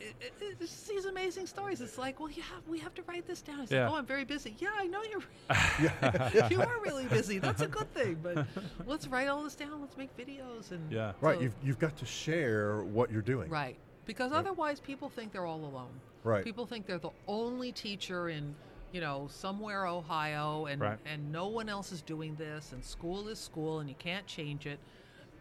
It, 0.00 0.32
it, 0.40 0.56
it's 0.60 0.82
these 0.88 1.04
amazing 1.04 1.46
stories. 1.46 1.80
It's 1.80 1.96
like, 1.96 2.18
well, 2.18 2.28
yeah, 2.28 2.42
we 2.66 2.78
have 2.80 2.92
to 2.94 3.02
write 3.02 3.24
this 3.24 3.40
down. 3.40 3.60
It's 3.60 3.70
Yeah. 3.70 3.84
like, 3.84 3.92
oh, 3.92 3.96
I'm 3.98 4.06
very 4.06 4.24
busy. 4.24 4.56
Yeah, 4.58 4.70
I 4.76 4.86
know 4.88 5.00
you're. 5.08 5.22
you 6.50 6.60
are 6.60 6.80
really 6.82 7.06
busy. 7.06 7.38
That's 7.38 7.62
a 7.62 7.68
good 7.68 7.92
thing. 7.94 8.18
But 8.20 8.46
let's 8.86 9.06
write 9.06 9.28
all 9.28 9.44
this 9.44 9.54
down. 9.54 9.80
Let's 9.80 9.96
make 9.96 10.16
videos 10.16 10.72
and 10.72 10.90
Yeah. 10.90 11.12
right. 11.20 11.36
so- 11.36 11.42
You've 11.42 11.54
you've 11.62 11.78
got 11.78 11.96
to 11.98 12.04
share 12.04 12.82
what 12.82 13.12
you're 13.12 13.22
doing. 13.22 13.48
Right. 13.48 13.76
Because 14.04 14.32
otherwise, 14.32 14.80
people 14.80 15.08
think 15.08 15.32
they're 15.32 15.46
all 15.46 15.64
alone. 15.64 15.92
Right. 16.24 16.42
People 16.44 16.66
think 16.66 16.86
they're 16.86 16.98
the 16.98 17.10
only 17.28 17.70
teacher 17.70 18.28
in, 18.28 18.54
you 18.92 19.00
know, 19.00 19.26
somewhere 19.30 19.86
Ohio, 19.86 20.66
and 20.66 20.80
Right. 20.80 20.98
and 21.06 21.32
no 21.32 21.48
one 21.48 21.68
else 21.68 21.92
is 21.92 22.02
doing 22.02 22.34
this, 22.36 22.72
and 22.72 22.84
school 22.84 23.28
is 23.28 23.38
school, 23.38 23.80
and 23.80 23.88
you 23.88 23.94
can't 23.98 24.26
change 24.26 24.66
it, 24.66 24.78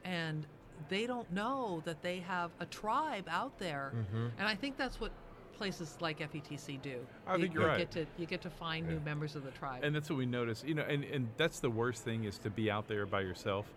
and 0.04 0.46
they 0.90 1.06
don't 1.06 1.32
know 1.32 1.82
that 1.86 2.02
they 2.02 2.20
have 2.20 2.52
a 2.60 2.66
tribe 2.66 3.28
out 3.30 3.58
there, 3.60 3.92
Mm-hmm. 3.96 4.28
and 4.40 4.48
I 4.48 4.56
think 4.56 4.78
that's 4.78 5.00
what 5.00 5.12
places 5.58 5.96
like 6.02 6.20
FETC 6.20 6.82
do. 6.82 6.96
I 7.28 7.36
you, 7.36 7.42
think 7.44 7.54
you're 7.54 7.64
you 7.64 7.70
right. 7.70 7.78
Get 7.78 7.92
to, 7.92 8.06
you 8.18 8.26
get 8.26 8.42
to 8.42 8.50
find 8.50 8.88
new 8.88 9.00
members 9.02 9.36
of 9.36 9.44
the 9.44 9.52
tribe. 9.52 9.84
and 9.84 9.94
that's 9.96 10.10
what 10.10 10.18
we 10.18 10.26
notice 10.26 10.64
you 10.66 10.74
know 10.74 10.82
and, 10.82 11.04
and 11.04 11.28
that's 11.38 11.60
the 11.60 11.70
worst 11.70 12.04
thing 12.04 12.24
is 12.24 12.40
to 12.40 12.50
be 12.50 12.72
out 12.72 12.88
there 12.88 13.06
by 13.06 13.22
yourself 13.22 13.68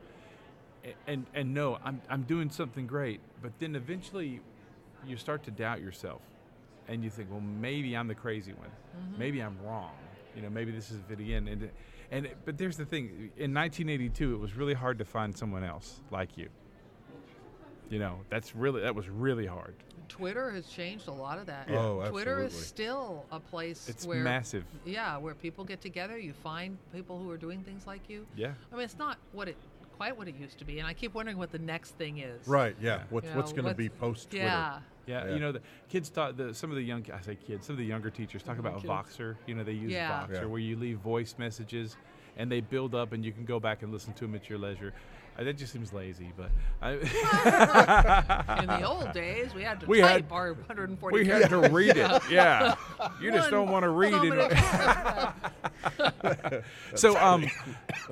A- 0.87 0.95
and 1.07 1.27
and 1.35 1.53
no 1.53 1.79
I'm, 1.85 2.01
I'm 2.09 2.23
doing 2.23 2.49
something 2.49 2.87
great 2.87 3.21
but 3.43 3.53
then 3.59 3.77
eventually 3.77 4.41
you 5.07 5.19
start 5.19 5.43
to 5.45 5.51
doubt 5.51 5.83
yourself 5.83 6.23
and 6.89 7.03
you 7.03 7.11
think 7.11 7.31
well 7.31 7.41
maybe 7.41 7.97
i'm 7.97 8.09
the 8.09 8.15
crazy 8.15 8.53
one. 8.53 8.69
Mm-hmm. 8.69 9.19
Maybe 9.19 9.41
i'm 9.41 9.57
wrong. 9.65 9.93
You 10.37 10.43
know 10.43 10.51
maybe 10.51 10.73
this 10.73 10.91
is 10.91 10.99
fitting 11.09 11.31
in 11.31 11.49
and 11.49 11.71
and 12.11 12.29
but 12.45 12.59
there's 12.59 12.77
the 12.77 12.85
thing 12.85 13.31
in 13.37 13.55
1982 13.55 14.35
it 14.35 14.39
was 14.39 14.57
really 14.57 14.75
hard 14.75 14.99
to 14.99 15.05
find 15.05 15.37
someone 15.37 15.65
else 15.65 16.01
like 16.11 16.37
you. 16.37 16.49
You 17.91 17.99
know 17.99 18.21
that's 18.31 18.55
really 18.55 18.83
that 18.83 18.95
was 18.95 19.09
really 19.09 19.47
hard. 19.47 19.75
Twitter 20.09 20.51
has 20.51 20.67
changed 20.67 21.09
a 21.09 21.13
lot 21.13 21.39
of 21.39 21.47
that. 21.47 21.71
Oh, 21.71 22.05
Twitter 22.11 22.45
is 22.45 22.53
still 22.55 23.25
a 23.33 23.41
place 23.41 23.89
it's 23.89 24.07
where 24.07 24.23
massive. 24.23 24.65
Yeah, 24.85 25.17
where 25.17 25.35
people 25.35 25.65
get 25.65 25.81
together. 25.81 26.19
You 26.19 26.33
find 26.33 26.77
people 26.93 27.19
who 27.19 27.31
are 27.31 27.39
doing 27.39 27.63
things 27.63 27.87
like 27.87 28.09
you. 28.09 28.27
yeah. 28.37 28.53
I 28.71 28.77
mean, 28.77 28.85
it's 28.85 28.99
not 28.99 29.19
what 29.33 29.49
it 29.49 29.57
quite 29.97 30.17
what 30.17 30.29
it 30.29 30.35
used 30.37 30.59
to 30.59 30.65
be, 30.65 30.79
and 30.79 30.87
I 30.89 30.93
keep 30.95 31.15
wondering 31.15 31.39
what 31.39 31.53
the 31.53 31.59
next 31.59 31.93
thing 31.97 32.19
is. 32.19 32.47
Right. 32.47 32.77
Yeah. 32.81 32.97
Yeah. 32.97 33.03
What's 33.11 33.29
You 33.29 33.35
what's 33.35 33.53
going 33.53 33.67
to 33.67 33.75
be 33.75 33.89
post 33.89 34.31
Twitter? 34.31 34.45
Yeah. 34.47 34.79
Yeah, 35.07 35.27
Yeah. 35.27 35.35
you 35.35 35.41
know, 35.41 35.53
the 35.53 35.61
kids 35.89 36.09
taught 36.11 36.37
the 36.37 36.55
some 36.55 36.71
of 36.71 36.77
the 36.77 36.83
young 36.83 37.05
I 37.13 37.21
say 37.21 37.37
kids, 37.37 37.67
some 37.67 37.75
of 37.75 37.79
the 37.79 37.85
younger 37.85 38.11
teachers 38.11 38.43
talk 38.43 38.59
about 38.59 38.77
kids. 38.77 38.87
Voxer. 38.87 39.37
You 39.47 39.55
know, 39.55 39.63
they 39.65 39.73
use 39.73 39.93
Yeah. 39.93 40.27
Voxer 40.27 40.33
Yeah. 40.43 40.45
where 40.47 40.61
you 40.61 40.77
leave 40.77 40.99
voice 40.99 41.35
messages 41.39 41.97
and 42.37 42.51
they 42.51 42.61
build 42.61 42.95
up 42.95 43.13
and 43.13 43.25
you 43.25 43.31
can 43.33 43.45
go 43.45 43.61
back 43.61 43.83
and 43.83 43.93
listen 43.93 44.13
to 44.15 44.21
them 44.27 44.35
at 44.35 44.49
your 44.49 44.59
leisure. 44.59 44.93
Uh, 45.37 45.43
that 45.45 45.57
just 45.57 45.73
seems 45.73 45.93
lazy, 45.93 46.33
but 46.37 46.51
I, 46.81 46.93
In 48.63 48.67
the 48.69 48.83
old 48.87 49.13
days, 49.13 49.53
we 49.55 49.63
had 49.63 49.81
to 49.81 49.87
We 49.87 50.01
type 50.01 50.31
had- 50.31 50.33
our 50.33 50.53
140 50.55 51.15
we 51.19 51.27
had 51.27 51.43
to 51.43 51.49
characters. 51.49 51.73
read 51.73 51.97
it. 51.97 52.23
Yeah, 52.31 52.77
you 53.21 53.33
just 53.33 53.51
don't 53.51 53.69
want 53.71 53.83
to 53.83 53.89
read 53.89 54.15
it. 54.15 54.53
so, 56.95 57.17
um, 57.19 57.47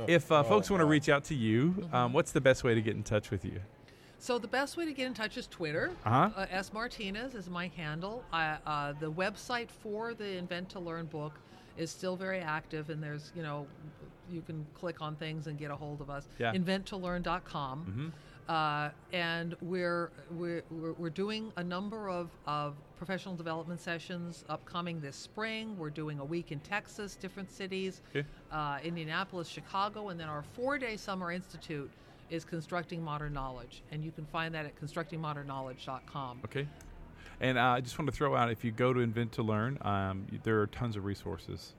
if 0.06 0.30
uh, 0.32 0.42
folks 0.42 0.70
Oh, 0.70 0.74
want 0.74 0.80
to 0.80 0.84
reach 0.86 1.08
out 1.08 1.24
to 1.24 1.34
you, 1.34 1.88
um, 1.92 2.12
what's 2.12 2.32
the 2.32 2.40
best 2.40 2.64
way 2.64 2.74
to 2.74 2.80
get 2.82 2.96
in 2.96 3.02
touch 3.02 3.30
with 3.30 3.44
you? 3.44 3.60
So 4.18 4.38
the 4.38 4.48
best 4.48 4.76
way 4.76 4.84
to 4.84 4.92
get 4.92 5.06
in 5.06 5.14
touch 5.14 5.36
is 5.36 5.46
Twitter. 5.48 5.90
Uh-huh. 6.04 6.30
Uh, 6.36 6.46
S 6.50 6.72
Martinez 6.72 7.34
is 7.34 7.48
my 7.50 7.68
handle. 7.76 8.22
I, 8.32 8.56
uh, 8.66 8.92
the 9.00 9.10
website 9.10 9.68
for 9.70 10.14
the 10.14 10.36
Invent 10.38 10.68
to 10.70 10.78
Learn 10.78 11.06
book 11.06 11.34
is 11.76 11.90
still 11.90 12.16
very 12.16 12.38
active, 12.40 12.90
and 12.90 13.02
there's 13.02 13.32
you 13.34 13.42
know 13.42 13.66
you 14.30 14.40
can 14.42 14.66
click 14.74 15.00
on 15.00 15.16
things 15.16 15.46
and 15.46 15.58
get 15.58 15.70
a 15.70 15.76
hold 15.76 16.00
of 16.00 16.10
us. 16.10 16.28
Yeah. 16.38 16.52
Inventtolearn.com. 16.54 18.12
Uh, 18.48 18.90
and 19.12 19.54
we're, 19.62 20.10
we're 20.32 20.62
we're 20.98 21.08
doing 21.10 21.52
a 21.56 21.62
number 21.62 22.08
of, 22.10 22.28
of 22.46 22.74
professional 22.98 23.36
development 23.36 23.80
sessions 23.80 24.44
upcoming 24.48 25.00
this 25.00 25.14
spring. 25.14 25.78
We're 25.78 25.90
doing 25.90 26.18
a 26.18 26.24
week 26.24 26.50
in 26.50 26.58
Texas, 26.60 27.14
different 27.14 27.52
cities, 27.52 28.02
Okay. 28.14 28.26
uh, 28.50 28.78
Indianapolis, 28.82 29.46
Chicago, 29.48 30.08
and 30.08 30.18
then 30.18 30.28
our 30.28 30.42
four-day 30.54 30.96
summer 30.96 31.30
institute 31.30 31.88
is 32.30 32.44
Constructing 32.44 33.00
Modern 33.02 33.32
Knowledge, 33.32 33.82
and 33.92 34.02
you 34.02 34.10
can 34.10 34.26
find 34.26 34.52
that 34.54 34.66
at 34.66 34.74
constructingmodernknowledge.com. 34.80 36.40
Okay. 36.44 36.66
And 37.40 37.58
uh, 37.58 37.62
I 37.62 37.80
just 37.80 37.98
want 37.98 38.10
to 38.10 38.16
throw 38.16 38.34
out 38.36 38.50
if 38.50 38.64
you 38.64 38.70
go 38.72 38.92
to 38.92 39.00
Invent 39.00 39.32
to 39.32 39.42
Learn, 39.42 39.78
um, 39.82 40.26
there 40.42 40.60
are 40.60 40.66
tons 40.66 40.96
of 40.96 41.04
resources, 41.04 41.74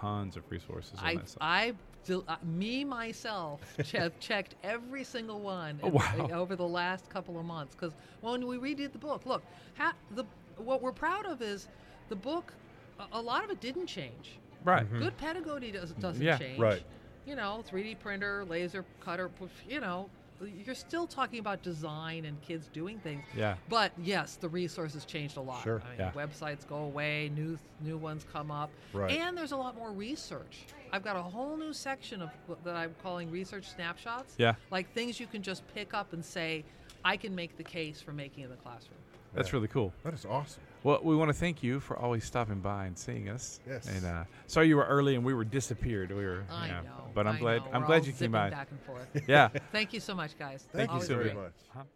tons 0.00 0.36
of 0.36 0.42
resources 0.50 0.98
on 1.00 1.06
I, 1.06 1.14
that 1.16 1.28
site. 1.28 1.38
I, 1.40 1.72
del- 2.04 2.24
uh, 2.28 2.36
me 2.42 2.84
myself, 2.84 3.60
have 3.92 4.18
checked 4.20 4.54
every 4.62 5.04
single 5.04 5.40
one 5.40 5.80
Oh, 5.82 5.88
in- 5.88 5.92
wow. 5.94 6.28
over 6.32 6.56
the 6.56 6.66
last 6.68 7.08
couple 7.10 7.38
of 7.38 7.44
months. 7.46 7.74
Because 7.74 7.94
when 8.20 8.46
we 8.46 8.56
redid 8.58 8.92
the 8.92 8.98
book, 8.98 9.26
look, 9.26 9.42
ha- 9.76 9.94
the 10.10 10.24
what 10.56 10.82
we're 10.82 10.92
proud 10.92 11.26
of 11.26 11.42
is 11.42 11.68
the 12.08 12.16
book. 12.16 12.52
A, 12.98 13.06
a 13.12 13.20
lot 13.20 13.42
of 13.44 13.50
it 13.50 13.60
didn't 13.60 13.86
change. 13.88 14.38
right. 14.64 14.86
Good 14.98 15.16
pedagogy 15.16 15.72
does, 15.72 15.90
doesn't 15.92 16.22
Yeah, 16.22 16.38
change. 16.38 16.60
right. 16.60 16.82
You 17.26 17.34
know, 17.36 17.64
3D 17.68 17.98
printer, 17.98 18.44
laser 18.44 18.84
cutter. 19.00 19.30
You 19.66 19.80
know, 19.80 20.10
you're 20.42 20.74
still 20.74 21.06
talking 21.06 21.38
about 21.38 21.62
design 21.62 22.24
and 22.24 22.40
kids 22.42 22.68
doing 22.72 22.98
things. 22.98 23.24
Yeah. 23.36 23.54
But 23.68 23.92
yes, 24.02 24.36
the 24.36 24.48
resources 24.48 25.04
changed 25.04 25.36
a 25.36 25.40
lot. 25.40 25.62
Sure. 25.62 25.82
I 25.84 25.88
mean, 25.90 25.98
Yeah. 25.98 26.12
Websites 26.12 26.66
go 26.66 26.76
away, 26.78 27.30
new 27.34 27.58
new 27.80 27.96
ones 27.98 28.24
come 28.32 28.50
up, 28.50 28.70
Right. 28.92 29.12
and 29.12 29.36
there's 29.36 29.52
a 29.52 29.56
lot 29.56 29.76
more 29.76 29.92
research. 29.92 30.64
I've 30.92 31.02
got 31.02 31.16
a 31.16 31.22
whole 31.22 31.56
new 31.56 31.72
section 31.72 32.22
of 32.22 32.30
that 32.64 32.76
I'm 32.76 32.94
calling 33.02 33.30
research 33.30 33.68
snapshots. 33.70 34.34
Yeah. 34.38 34.54
Like 34.70 34.92
things 34.92 35.18
you 35.20 35.26
can 35.26 35.42
just 35.42 35.62
pick 35.74 35.92
up 35.94 36.12
and 36.12 36.24
say, 36.24 36.64
I 37.04 37.16
can 37.16 37.34
make 37.34 37.56
the 37.56 37.64
case 37.64 38.00
for 38.00 38.12
making 38.12 38.44
in 38.44 38.50
the 38.50 38.56
classroom. 38.56 38.98
That's 39.34 39.48
Yeah. 39.48 39.54
really 39.56 39.68
cool. 39.68 39.92
That 40.04 40.14
is 40.14 40.24
awesome. 40.24 40.62
Well, 40.84 41.00
we 41.02 41.16
want 41.16 41.30
to 41.30 41.34
thank 41.34 41.62
you 41.62 41.80
for 41.80 41.96
always 41.98 42.24
stopping 42.24 42.60
by 42.60 42.84
and 42.84 42.96
seeing 42.96 43.30
us. 43.30 43.58
Yes. 43.66 43.88
And 43.88 44.04
uh, 44.04 44.24
sorry 44.46 44.68
you 44.68 44.76
were 44.76 44.84
early 44.84 45.14
and 45.14 45.24
we 45.24 45.32
were 45.32 45.42
disappeared. 45.44 46.10
We 46.10 46.16
were. 46.24 46.44
I 46.50 46.66
yeah. 46.66 46.80
know. 46.82 47.08
But 47.14 47.26
I'm 47.26 47.36
I 47.36 47.38
glad. 47.38 47.62
know. 47.62 47.70
I'm 47.72 47.80
We're 47.80 47.86
glad 47.86 48.06
you 48.06 48.12
came 48.12 48.32
by. 48.32 48.50
Back 48.50 48.68
and 48.70 48.80
forth. 48.82 49.08
Yeah. 49.26 49.48
Thank 49.72 49.94
you 49.94 50.00
so 50.00 50.14
much, 50.14 50.38
guys. 50.38 50.66
Thank 50.72 50.92
you 50.92 51.00
so 51.00 51.16
very 51.16 51.30
great. 51.30 51.36
much. 51.36 51.86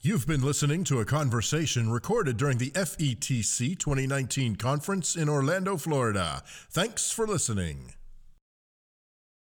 You've 0.00 0.26
been 0.26 0.42
listening 0.42 0.84
to 0.84 1.00
a 1.00 1.04
conversation 1.04 1.90
recorded 1.90 2.36
during 2.36 2.58
the 2.58 2.70
FETC 2.70 3.76
2019 3.76 4.54
conference 4.54 5.16
in 5.16 5.28
Orlando, 5.28 5.76
Florida. 5.76 6.42
Thanks 6.70 7.10
for 7.10 7.26
listening. 7.26 7.94